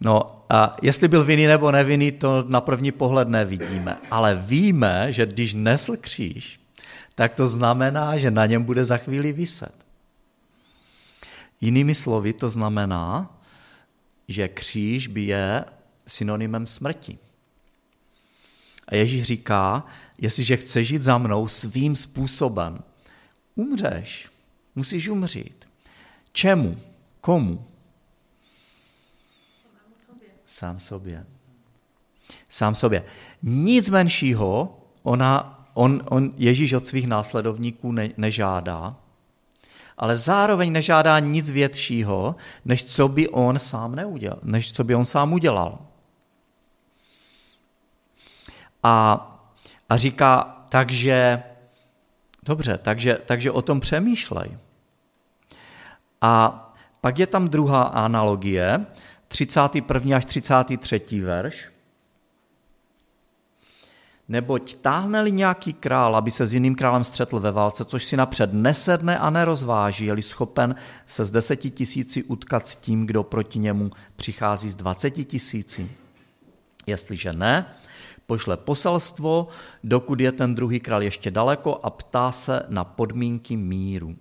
[0.00, 3.96] No a jestli byl vinný nebo nevinný, to na první pohled nevidíme.
[4.10, 6.60] Ale víme, že když nesl kříž,
[7.14, 9.74] tak to znamená, že na něm bude za chvíli vyset.
[11.60, 13.38] Jinými slovy to znamená,
[14.28, 15.64] že kříž je
[16.06, 17.18] synonymem smrti.
[18.88, 19.84] A Ježíš říká,
[20.18, 22.78] jestliže chceš žít za mnou svým způsobem,
[23.54, 24.30] Umřeš.
[24.74, 25.64] Musíš umřít.
[26.32, 26.76] Čemu?
[27.20, 27.66] Komu?
[30.54, 31.26] Sám sobě.
[32.48, 33.04] Sám sobě.
[33.42, 38.96] Nic menšího ona, on, on Ježíš od svých následovníků ne, nežádá,
[39.98, 45.04] ale zároveň nežádá nic většího, než co by on sám neudělal, než co by on
[45.04, 45.78] sám udělal.
[48.82, 48.94] A,
[49.88, 51.42] a říká, takže
[52.44, 54.58] Dobře, takže, takže o tom přemýšlej.
[56.20, 56.60] A
[57.00, 58.86] pak je tam druhá analogie,
[59.34, 60.16] 31.
[60.16, 61.20] až 33.
[61.20, 61.68] verš.
[64.28, 68.52] Neboť táhne-li nějaký král, aby se s jiným králem střetl ve válce, což si napřed
[68.52, 70.74] nesedne a nerozváží, je-li schopen
[71.06, 75.90] se z deseti tisíci utkat s tím, kdo proti němu přichází z dvaceti tisíci.
[76.86, 77.66] Jestliže ne,
[78.26, 79.48] pošle poselstvo,
[79.84, 84.14] dokud je ten druhý král ještě daleko a ptá se na podmínky míru.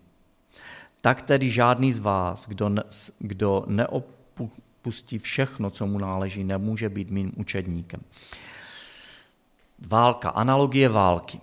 [1.02, 2.84] Tak tedy žádný z vás, kdo, ne,
[3.20, 3.66] kdo
[4.84, 8.02] neopustí všechno, co mu náleží, nemůže být mým učedníkem.
[9.80, 11.40] Válka, analogie války.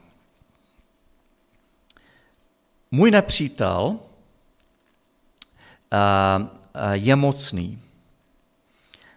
[2.91, 3.99] Můj nepřítel
[5.93, 5.99] eh,
[6.75, 7.79] eh, je mocný.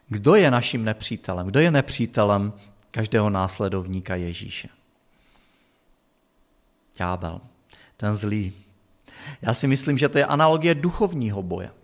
[0.08, 1.48] Kdo je naším nepřítelem?
[1.48, 2.54] Kdo je nepřítelem
[2.92, 4.70] každého následovníka Ježíše.
[6.98, 7.42] ďábel,
[7.98, 8.54] ten zlý.
[9.42, 11.83] Já si myslím, že to je analogie duchovního boje.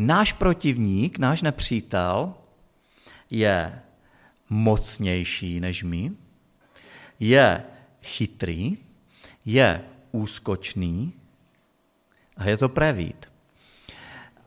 [0.00, 2.34] Náš protivník, náš nepřítel
[3.30, 3.82] je
[4.50, 6.12] mocnější než my,
[7.20, 7.64] je
[8.02, 8.78] chytrý,
[9.44, 11.12] je úskočný
[12.36, 13.26] a je to prevít.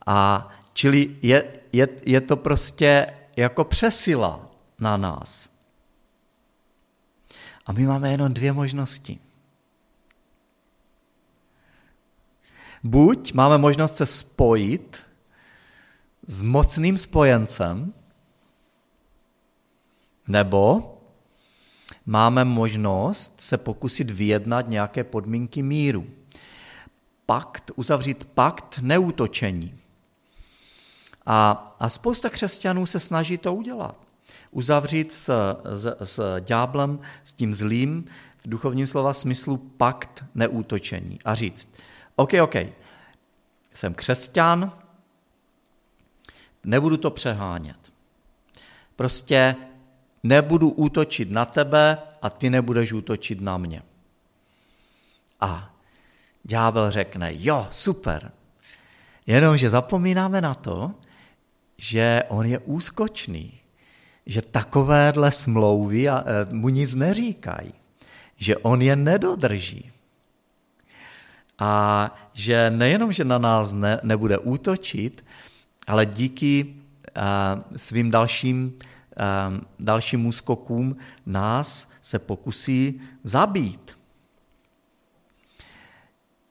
[0.06, 5.50] A čili je, je, je to prostě jako přesila na nás.
[7.66, 9.20] A my máme jenom dvě možnosti.
[12.84, 15.11] Buď máme možnost se spojit
[16.28, 17.94] s mocným spojencem,
[20.28, 20.98] nebo
[22.06, 26.08] máme možnost se pokusit vyjednat nějaké podmínky míru.
[27.26, 29.76] Pakt, uzavřít pakt neútočení.
[31.26, 33.96] A, a spousta křesťanů se snaží to udělat.
[34.52, 38.06] Uzavřít s, s, s ďáblem, s tím zlým,
[38.38, 41.20] v duchovním slova smyslu pakt neútočení.
[41.26, 41.70] A říct,
[42.16, 42.56] OK, OK,
[43.74, 44.72] jsem křesťan,
[46.64, 47.78] nebudu to přehánět.
[48.96, 49.56] Prostě
[50.24, 53.84] nebudu útočit na tebe a ty nebudeš útočit na mě.
[55.40, 55.74] A
[56.44, 58.32] ďábel řekne, jo, super.
[59.28, 60.92] Jenomže zapomínáme na to,
[61.78, 63.54] že on je úskočný,
[64.26, 66.14] že takovéhle smlouvy e,
[66.50, 67.74] mu nic neříkají,
[68.38, 69.92] že on je nedodrží.
[71.60, 71.72] A
[72.34, 75.26] že nejenom, že na nás ne, nebude útočit,
[75.88, 76.76] ale díky
[77.16, 78.80] a, e, svým dalším
[79.16, 83.98] Ehm, dalším úskokům nás se pokusí zabít.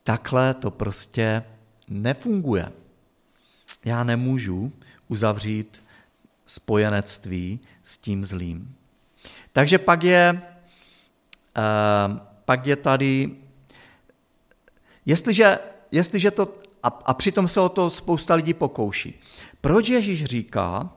[0.03, 1.43] Takhle to prostě
[1.89, 2.73] nefunguje.
[3.85, 4.73] Já nemůžu
[5.09, 5.85] uzavřít
[6.47, 8.77] spojenectví s tím zlým.
[9.53, 10.43] Takže pak je,
[11.55, 13.37] ehm, pak je tady,
[15.07, 15.59] jestliže,
[15.91, 19.21] jestliže to, a, a přitom se o to spousta lidí pokouší.
[19.61, 20.91] Proč Ježíš říká,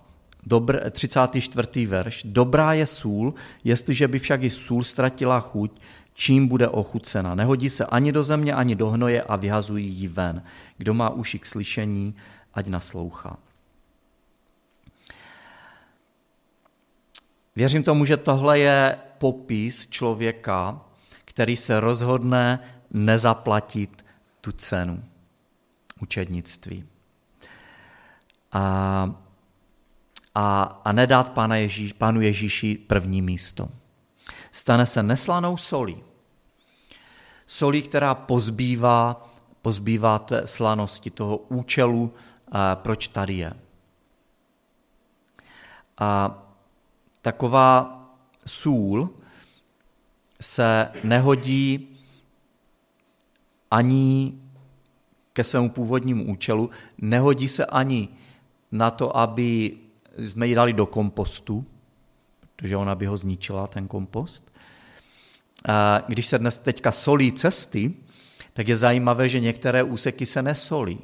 [0.45, 1.85] Dobr, 34.
[1.85, 2.21] verš.
[2.25, 5.79] Dobrá je sůl, jestliže by však i sůl ztratila chuť,
[6.13, 7.35] čím bude ochucena.
[7.35, 10.43] Nehodí se ani do země, ani do hnoje a vyhazují ji ven.
[10.77, 12.15] Kdo má uši k slyšení,
[12.53, 13.37] ať naslouchá.
[17.55, 20.81] Věřím tomu, že tohle je popis člověka,
[21.25, 22.59] který se rozhodne
[22.91, 24.05] nezaplatit
[24.41, 25.03] tu cenu
[26.03, 26.85] učednictví.
[28.51, 29.23] A
[30.35, 33.69] a, a nedát Pána Ježíš, Pánu Ježíši první místo.
[34.51, 36.03] Stane se neslanou solí.
[37.47, 39.29] Solí, která pozbývá,
[39.61, 42.13] pozbývá té slanosti, toho účelu,
[42.51, 43.53] a proč tady je.
[45.97, 46.39] A
[47.21, 47.99] taková
[48.45, 49.09] sůl
[50.41, 51.97] se nehodí
[53.71, 54.42] ani
[55.33, 58.09] ke svému původnímu účelu, nehodí se ani
[58.71, 59.77] na to, aby
[60.17, 61.65] jsme ji dali do kompostu,
[62.55, 64.53] protože ona by ho zničila, ten kompost.
[66.07, 67.93] Když se dnes teďka solí cesty,
[68.53, 70.99] tak je zajímavé, že některé úseky se nesolí.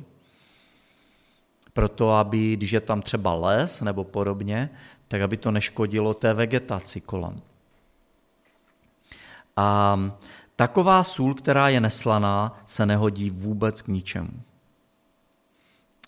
[1.74, 4.70] Proto, aby, když je tam třeba les nebo podobně,
[5.08, 7.42] tak aby to neškodilo té vegetaci kolem.
[9.56, 9.98] A
[10.60, 14.42] taková sůl, která je neslaná, se nehodí vůbec k ničemu.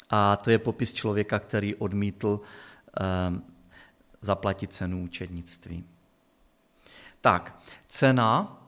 [0.10, 2.42] A to je popis člověka, který odmítl
[3.00, 3.44] Ehm,
[4.22, 5.84] zaplatit cenu učednictví.
[7.22, 8.62] Tak, cena,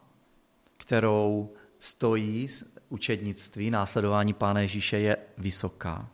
[0.77, 2.47] kterou stojí
[2.89, 6.09] učednictví, následování Pána Ježíše je vysoká.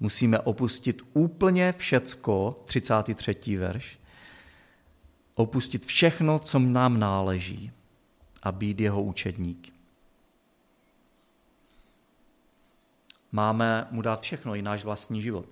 [0.00, 3.56] Musíme opustit úplně všecko, 33.
[3.56, 3.98] verš,
[5.34, 7.72] opustit všechno, co nám náleží
[8.42, 9.72] a být jeho učedník.
[13.32, 15.46] Máme mu dát všechno, i náš vlastní život.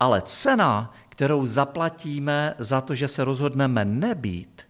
[0.00, 4.68] Ale cena, kterou zaplatíme za to, že se rozhodneme nebýt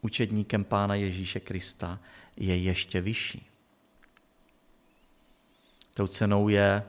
[0.00, 2.00] učedníkem Pána Ježíše Krista,
[2.36, 3.46] je ještě vyšší.
[5.94, 6.84] Tou cenou je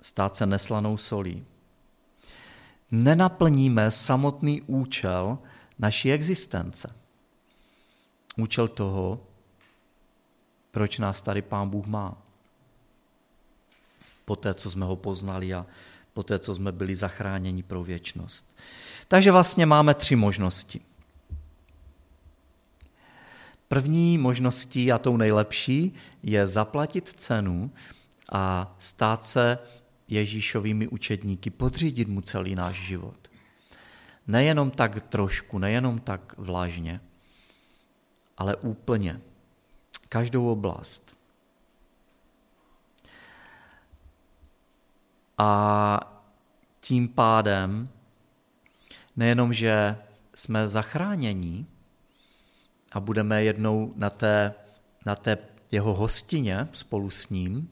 [0.00, 1.44] stát se neslanou solí.
[2.90, 5.38] Nenaplníme samotný účel
[5.78, 6.94] naší existence.
[8.36, 9.26] Účel toho,
[10.74, 12.22] proč nás tady Pán Bůh má.
[14.24, 15.66] Poté, co jsme ho poznali a
[16.12, 18.56] po té, co jsme byli zachráněni pro věčnost.
[19.08, 20.80] Takže vlastně máme tři možnosti.
[23.68, 27.70] První možností a tou nejlepší je zaplatit cenu
[28.32, 29.58] a stát se
[30.08, 33.28] Ježíšovými učedníky, podřídit mu celý náš život.
[34.26, 37.00] Nejenom tak trošku, nejenom tak vlažně,
[38.36, 39.20] ale úplně.
[40.14, 41.16] Každou oblast.
[45.38, 46.22] A
[46.80, 47.88] tím pádem
[49.16, 49.98] nejenom, že
[50.34, 51.66] jsme zachráněni
[52.92, 54.54] a budeme jednou na té,
[55.06, 55.38] na té
[55.70, 57.70] jeho hostině spolu s ním,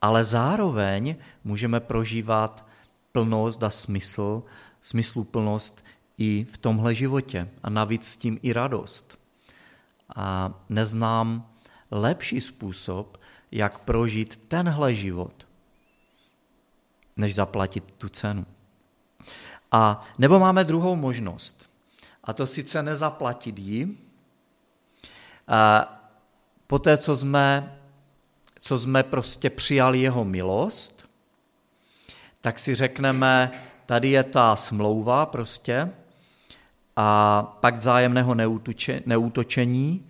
[0.00, 2.68] ale zároveň můžeme prožívat
[3.12, 4.42] plnost a smysl,
[4.82, 5.84] smysluplnost
[6.18, 9.21] i v tomhle životě a navíc s tím i radost.
[10.16, 11.48] A neznám
[11.90, 15.46] lepší způsob, jak prožít tenhle život,
[17.16, 18.46] než zaplatit tu cenu.
[19.72, 21.68] A nebo máme druhou možnost,
[22.24, 23.98] a to sice nezaplatit ji,
[25.48, 25.88] a
[26.66, 27.78] poté, co jsme,
[28.60, 31.08] co jsme prostě přijali jeho milost,
[32.40, 33.50] tak si řekneme,
[33.86, 35.92] tady je ta smlouva prostě
[36.96, 38.34] a pak zájemného
[39.06, 40.06] neútočení.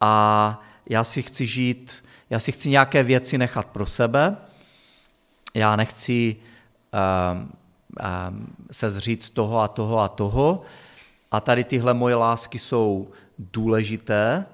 [0.00, 4.36] A já si chci žít, já si chci nějaké věci nechat pro sebe,
[5.54, 6.36] já nechci
[7.36, 10.62] um, um, se zříct toho a toho a toho.
[11.30, 14.46] A tady tyhle moje lásky jsou důležité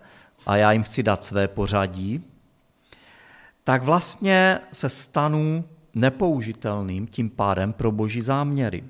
[0.46, 2.24] a já jim chci dát své pořadí,
[3.64, 8.84] tak vlastně se stanu nepoužitelným tím pádem pro boží záměry.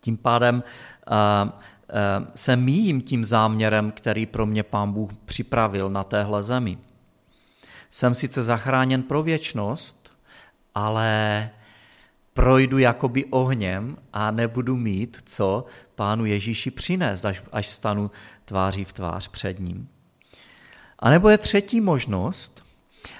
[0.00, 0.62] Tím pádem
[1.10, 6.78] uh, uh, se míjím tím záměrem, který pro mě pán Bůh připravil na téhle zemi.
[7.90, 10.12] Jsem sice zachráněn pro věčnost,
[10.74, 11.50] ale
[12.34, 18.10] projdu jakoby ohněm a nebudu mít co pánu Ježíši přinést, až, až stanu
[18.44, 19.88] tváří v tvář před ním.
[20.98, 22.64] A nebo je třetí možnost,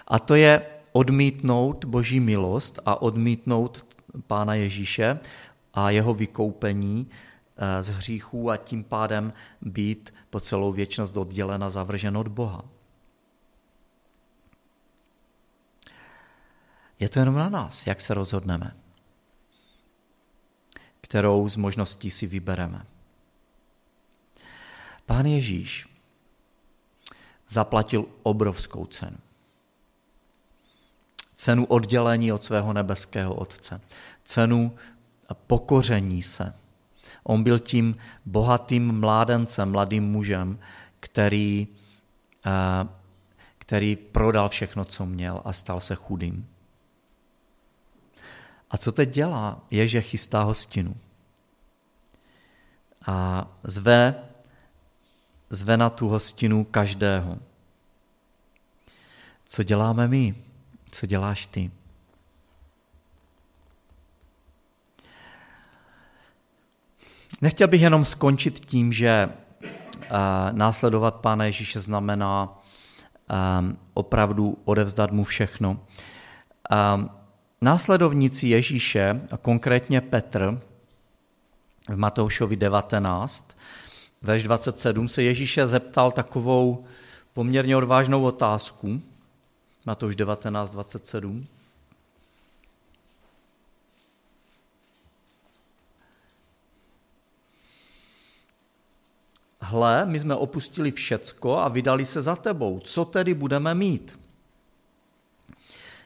[0.08, 0.62] a to je
[0.92, 3.86] odmítnout boží milost a odmítnout
[4.26, 5.18] pána Ježíše
[5.78, 7.10] a jeho vykoupení
[7.56, 12.64] eh, z hříchů a tím pádem být po celou věčnost oddělena, zavržen od Boha.
[16.98, 18.76] Je to jenom na nás, jak se rozhodneme,
[21.00, 22.86] kterou z možností si vybereme.
[25.06, 25.88] Pán Ježíš
[27.48, 29.16] zaplatil obrovskou cenu.
[31.36, 33.80] Cenu oddělení od svého nebeského Otce.
[34.24, 34.76] Cenu
[35.34, 36.54] pokoření se.
[37.22, 40.58] On byl tím bohatým mládencem, mladým mužem,
[41.00, 41.68] který,
[42.46, 42.88] eh,
[43.58, 46.48] který prodal všechno, co měl a stal se chudým.
[48.70, 50.96] A co teď dělá, je, že chystá hostinu.
[53.06, 54.14] A zve,
[55.50, 57.38] zve na tu hostinu každého.
[59.44, 60.34] Co děláme my?
[60.90, 61.70] Co děláš ty?
[67.40, 70.16] Nechtěl bych jenom skončit tím, že uh,
[70.52, 72.58] následovat Pána Ježíše znamená
[73.60, 75.70] um, opravdu odevzdat mu všechno.
[75.70, 77.10] Um,
[77.60, 80.60] následovníci Ježíše, a konkrétně Petr,
[81.88, 83.56] v Matoušovi 19,
[84.22, 86.84] verš 27, se Ježíše zeptal takovou
[87.32, 89.00] poměrně odvážnou otázku.
[89.86, 91.46] Matouš 19, 27.
[99.60, 102.80] hle, my jsme opustili všecko a vydali se za tebou.
[102.84, 104.18] Co tedy budeme mít?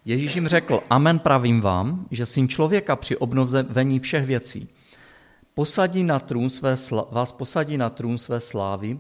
[0.05, 4.69] Ježíš jim řekl, amen pravím vám, že syn člověka při obnovení všech věcí
[5.55, 6.77] posadí na trůn své,
[7.11, 8.99] vás posadí na trůn své slávy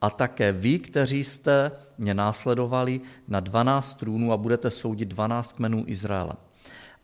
[0.00, 5.84] a také vy, kteří jste mě následovali na 12 trůnů a budete soudit 12 kmenů
[5.86, 6.32] Izraele.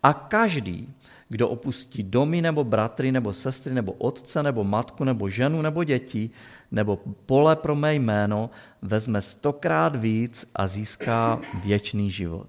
[0.03, 0.95] A každý,
[1.31, 6.31] kdo opustí domy nebo bratry nebo sestry nebo otce nebo matku nebo ženu nebo děti
[6.71, 8.51] nebo pole pro mé jméno,
[8.83, 12.49] vezme stokrát víc a získá věčný život.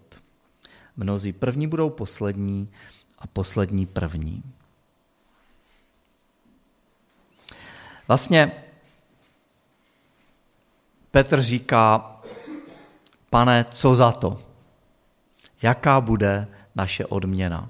[0.97, 2.69] Mnozí první budou poslední
[3.19, 4.43] a poslední první.
[8.07, 8.51] Vlastně
[11.11, 12.15] Petr říká,
[13.29, 14.41] pane, co za to?
[15.61, 17.69] Jaká bude naše odměna?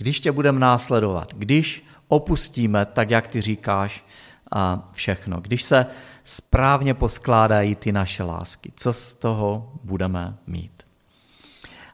[0.00, 4.04] Když tě budeme následovat, když opustíme, tak jak ty říkáš,
[4.52, 5.40] a všechno.
[5.40, 5.86] Když se
[6.24, 10.82] správně poskládají ty naše lásky, co z toho budeme mít?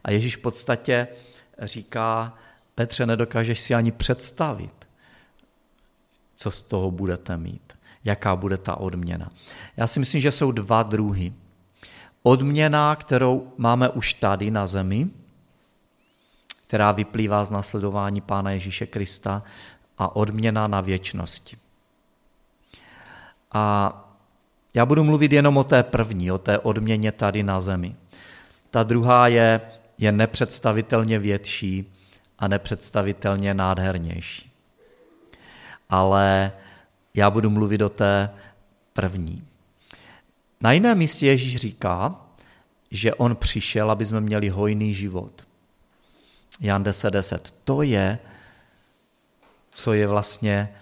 [0.04, 1.08] A Ježíš v podstatě
[1.62, 2.34] říká,
[2.74, 4.86] Petře, nedokážeš si ani představit,
[6.36, 7.72] co z toho budete mít,
[8.04, 9.30] jaká bude ta odměna.
[9.76, 11.32] Já si myslím, že jsou dva druhy.
[12.22, 15.10] Odměna, kterou máme už tady na zemi,
[16.66, 19.42] která vyplývá z nasledování Pána Ježíše Krista
[19.98, 21.56] a odměna na věčnosti.
[23.52, 24.02] A
[24.76, 27.96] Já budu mluvit jenom o té první, o té odměně tady na zemi.
[28.70, 29.60] Ta druhá je,
[29.98, 31.92] je nepředstavitelně větší
[32.38, 34.52] a nepředstavitelně nádhernější.
[35.88, 36.52] Ale
[37.14, 38.30] já budu mluvit o té
[38.92, 39.44] první.
[40.60, 42.20] Na jiném místě Ježíš říká,
[42.90, 45.45] že on přišel, aby jsme měli hojný život.
[46.60, 47.10] Jan 10.10.
[47.10, 47.54] 10.
[47.64, 48.18] To je,
[49.70, 50.76] co je vlastně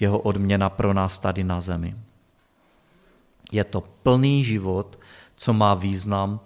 [0.00, 1.96] jeho odměna pro nás tady na zemi.
[3.52, 5.00] Je to plný život,
[5.36, 6.40] co má význam,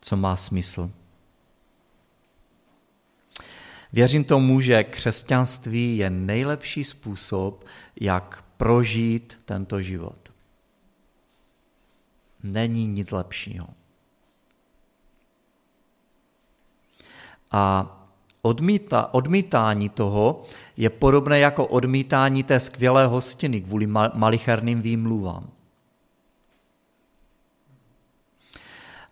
[0.00, 0.90] co má smysl.
[3.92, 7.64] Věřím tomu, že křesťanství je nejlepší způsob,
[8.00, 10.32] jak prožít tento život.
[12.42, 13.66] Není nic lepšího.
[17.54, 17.86] A
[18.42, 20.42] odmíta, odmítání toho
[20.76, 25.48] je podobné jako odmítání té skvělé hostiny kvůli malicherným výmluvám.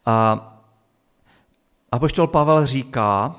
[0.07, 0.49] A
[1.93, 3.37] Apoštol Pavel říká,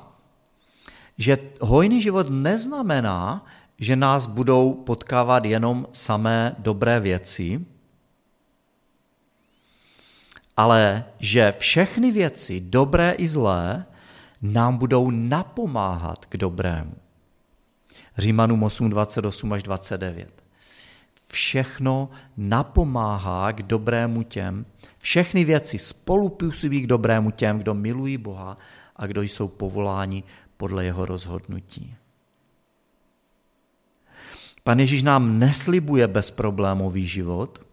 [1.18, 3.46] že hojný život neznamená,
[3.80, 7.66] že nás budou potkávat jenom samé dobré věci,
[10.58, 13.86] ale že všechny věci, dobré i zlé,
[14.44, 16.96] nám budou napomáhat k dobrému.
[18.18, 20.44] Římanům 8, 28 až 29.
[21.28, 24.66] Všechno napomáhá k dobrému těm,
[24.98, 28.58] všechny věci spolupůsobí k dobrému těm, kdo milují Boha
[28.96, 30.24] a kdo jsou povoláni
[30.58, 31.96] podle jeho rozhodnutí.
[34.64, 37.66] Pan Ježíš nám neslibuje bezproblémový život.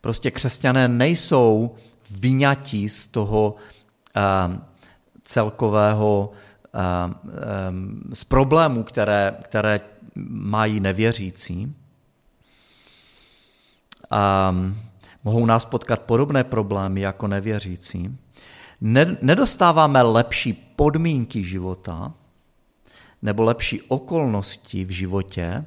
[0.00, 1.74] Prostě křesťané nejsou
[2.10, 4.62] vyňatí z toho um,
[5.22, 7.14] celkového um,
[7.70, 9.80] um, z problémů, které, které
[10.30, 11.74] mají nevěřící.
[14.50, 14.76] Um,
[15.24, 18.18] mohou nás potkat podobné problémy jako nevěřící
[19.20, 22.14] nedostáváme lepší podmínky života
[23.22, 25.64] nebo lepší okolnosti v životě,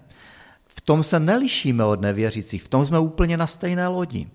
[0.68, 4.28] v tom se nelišíme od nevěřících, v tom jsme úplně na stejné lodi.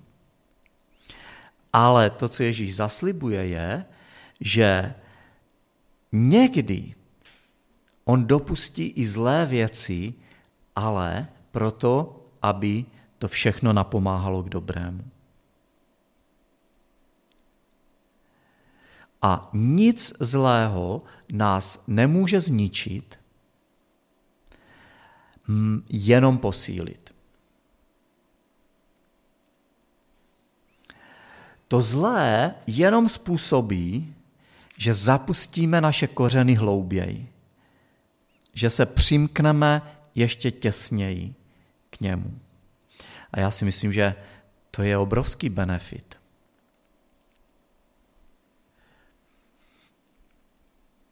[1.72, 3.84] Ale to, co Ježíš zaslibuje, je,
[4.40, 4.94] že
[6.12, 6.94] někdy
[8.04, 10.14] on dopustí i zlé věci,
[10.76, 12.84] ale proto, aby
[13.18, 15.04] to všechno napomáhalo k dobrému.
[19.22, 21.02] A nic zlého
[21.32, 23.18] nás nemůže zničit,
[25.90, 27.14] jenom posílit.
[31.68, 34.14] To zlé jenom způsobí,
[34.76, 37.32] že zapustíme naše kořeny hlouběji,
[38.54, 39.82] že se přimkneme
[40.14, 41.34] ještě těsněji
[41.90, 42.38] k němu.
[43.32, 44.14] A já si myslím, že
[44.70, 46.18] to je obrovský benefit.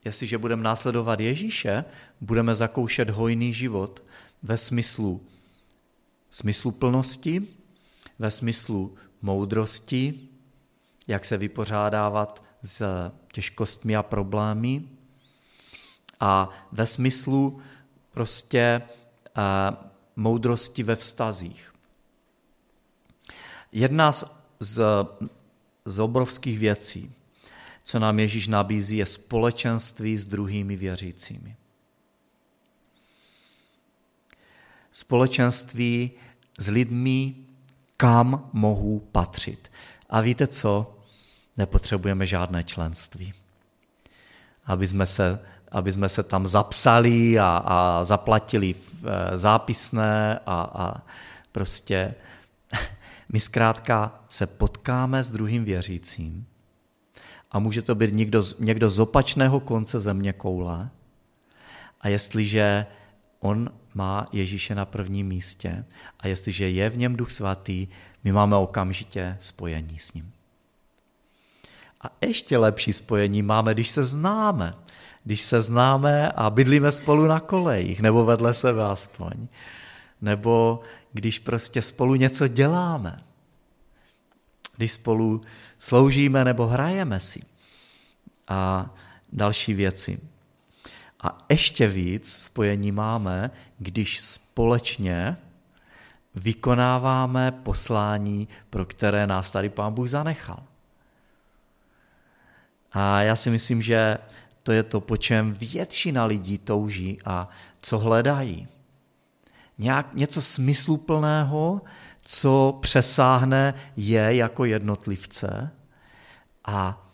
[0.04, 1.84] Jestliže budeme následovat Ježíše,
[2.20, 4.04] budeme zakoušet hojný život
[4.42, 5.26] ve smyslu
[6.30, 7.46] smyslu plnosti,
[8.18, 10.28] ve smyslu moudrosti,
[11.06, 12.82] jak se vypořádávat s
[13.32, 14.82] těžkostmi a problémy
[16.20, 17.60] a ve smyslu
[18.10, 18.82] prostě
[20.16, 21.74] moudrosti ve vztazích.
[23.72, 24.24] Jedna z,
[24.60, 24.82] z,
[25.84, 27.12] z obrovských věcí,
[27.84, 31.56] co nám Ježíš nabízí, je společenství s druhými věřícími.
[34.92, 36.10] Společenství
[36.58, 37.34] s lidmi,
[37.96, 39.70] kam mohu patřit.
[40.10, 40.96] A víte co?
[41.56, 43.32] Nepotřebujeme žádné členství.
[44.64, 45.38] Aby jsme se,
[45.70, 51.02] aby jsme se tam zapsali a, a zaplatili eh, zápisné a, a
[51.52, 52.14] prostě
[53.32, 56.46] my zkrátka se potkáme s druhým věřícím
[57.50, 60.90] a může to být někdo, někdo z opačného konce země koule.
[62.00, 62.86] A jestliže
[63.40, 65.84] on má Ježíše na prvním místě
[66.20, 67.88] a jestliže je v něm Duch Svatý,
[68.26, 70.32] my máme okamžitě spojení s ním.
[72.00, 74.74] A ještě lepší spojení máme, když se známe.
[75.24, 79.48] Když se známe a bydlíme spolu na kolejích, nebo vedle sebe aspoň.
[80.20, 80.80] Nebo
[81.12, 83.22] když prostě spolu něco děláme
[84.76, 85.40] když spolu
[85.78, 87.42] sloužíme nebo hrajeme si
[88.48, 88.90] a
[89.32, 90.18] další věci.
[91.20, 95.36] A ještě víc spojení máme, když společně
[96.36, 100.62] vykonáváme poslání, pro které nás tady Pán Bůh zanechal.
[102.92, 104.18] A já si myslím, že
[104.62, 107.48] to je to, po čem většina lidí touží a
[107.82, 108.68] co hledají.
[109.78, 111.80] nějak, něco smysluplného,
[112.22, 115.70] co přesáhne je jako jednotlivce
[116.64, 117.06] a,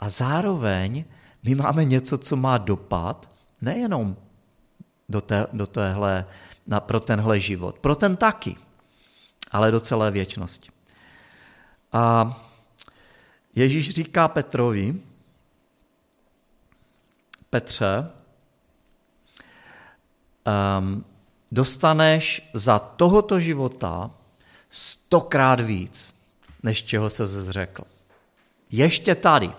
[0.00, 1.04] a zároveň
[1.42, 3.30] my máme něco, co má dopad
[3.60, 4.16] nejenom
[5.08, 6.26] do, té, do téhle,
[6.66, 8.56] na, pro tenhle život, pro ten taky,
[9.50, 10.70] ale do celé věčnosti.
[11.92, 12.36] A
[13.54, 14.94] Ježíš říká Petrovi,
[17.50, 18.10] Petře,
[20.78, 21.04] um,
[21.52, 24.10] dostaneš za tohoto života
[24.70, 26.14] stokrát víc,
[26.62, 27.82] než čeho se zřekl.
[28.70, 29.52] Ještě tady.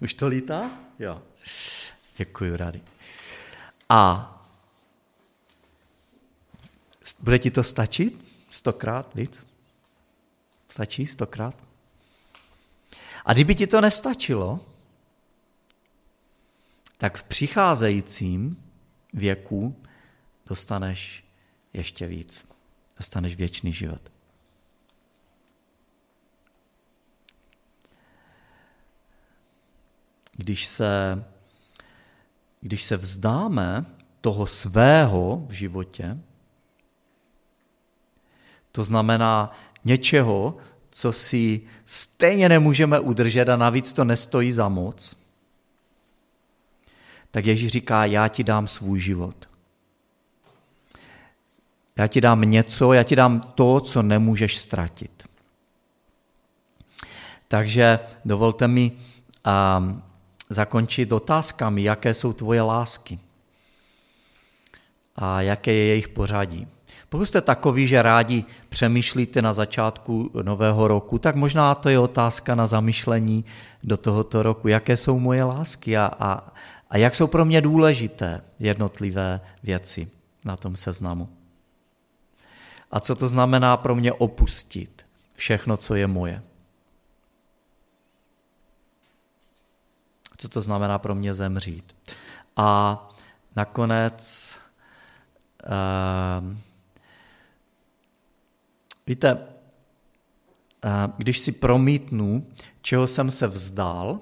[0.00, 0.70] Už to lítá?
[0.98, 1.22] Jo.
[2.16, 2.80] Děkuji, Rady.
[3.88, 4.39] A
[7.18, 8.24] bude ti to stačit?
[8.50, 9.46] Stokrát víc?
[10.68, 11.54] Stačí stokrát?
[13.24, 14.60] A kdyby ti to nestačilo,
[16.98, 18.62] tak v přicházejícím
[19.12, 19.82] věku
[20.46, 21.24] dostaneš
[21.72, 22.46] ještě víc.
[22.98, 24.12] Dostaneš věčný život.
[30.32, 31.24] Když se,
[32.60, 33.86] když se vzdáme
[34.20, 36.18] toho svého v životě,
[38.72, 39.52] to znamená
[39.84, 40.56] něčeho,
[40.90, 45.16] co si stejně nemůžeme udržet a navíc to nestojí za moc,
[47.30, 49.48] tak Ježíš říká, já ti dám svůj život.
[51.96, 55.22] Já ti dám něco, já ti dám to, co nemůžeš ztratit.
[57.48, 60.02] Takže dovolte mi um,
[60.50, 63.18] zakončit otázkami, jaké jsou tvoje lásky
[65.16, 66.66] a jaké je jejich pořadí.
[67.10, 72.54] Pokud jste takový, že rádi přemýšlíte na začátku nového roku, tak možná to je otázka
[72.54, 73.44] na zamyšlení
[73.82, 76.52] do tohoto roku, jaké jsou moje lásky a, a,
[76.90, 80.10] a jak jsou pro mě důležité jednotlivé věci
[80.44, 81.28] na tom seznamu.
[82.90, 86.42] A co to znamená pro mě opustit všechno, co je moje.
[90.36, 91.96] Co to znamená pro mě zemřít.
[92.56, 92.98] A
[93.56, 94.56] nakonec,
[95.66, 96.69] uh,
[99.10, 99.40] víte, uh,
[101.16, 102.46] když si promítnu,
[102.82, 104.20] čeho jsem se vzdal,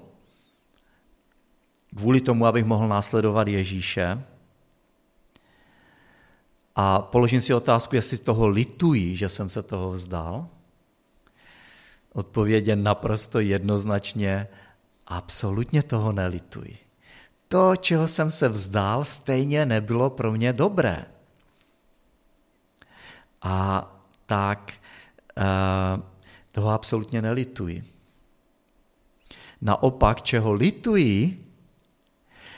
[1.95, 4.23] kvůli tomu, abych mohl následovat Ježíše,
[6.75, 10.47] a položím si otázku, jestli z toho lituji, že jsem se toho vzdal.
[12.13, 14.47] Odpověď je naprosto jednoznačně,
[15.07, 16.77] absolutně toho nelituji.
[17.47, 21.05] To, čeho jsem se vzdal, stejně nebylo pro mě dobré.
[23.41, 23.85] A
[24.25, 24.78] tak
[26.51, 27.83] toho absolutně nelituji.
[29.61, 31.45] Naopak, čeho lituji,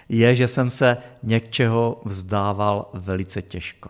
[0.10, 3.90] je, že jsem se něčeho vzdával velice těžko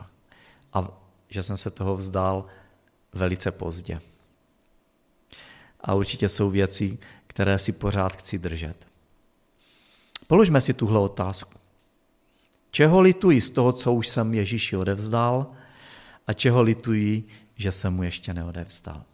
[0.74, 0.88] a
[1.30, 2.46] že jsem se toho vzdal
[3.14, 4.02] velice pozdě.
[5.82, 8.88] A určitě jsou věci, které si pořád chci držet.
[10.28, 11.60] Položme si tuhle otázku.
[12.72, 15.48] Čeho lituji z toho, co už jsem Ježíši odevzdal
[16.28, 17.24] a čeho lituji,
[17.62, 19.06] že jsem mu ještě neodevzdal?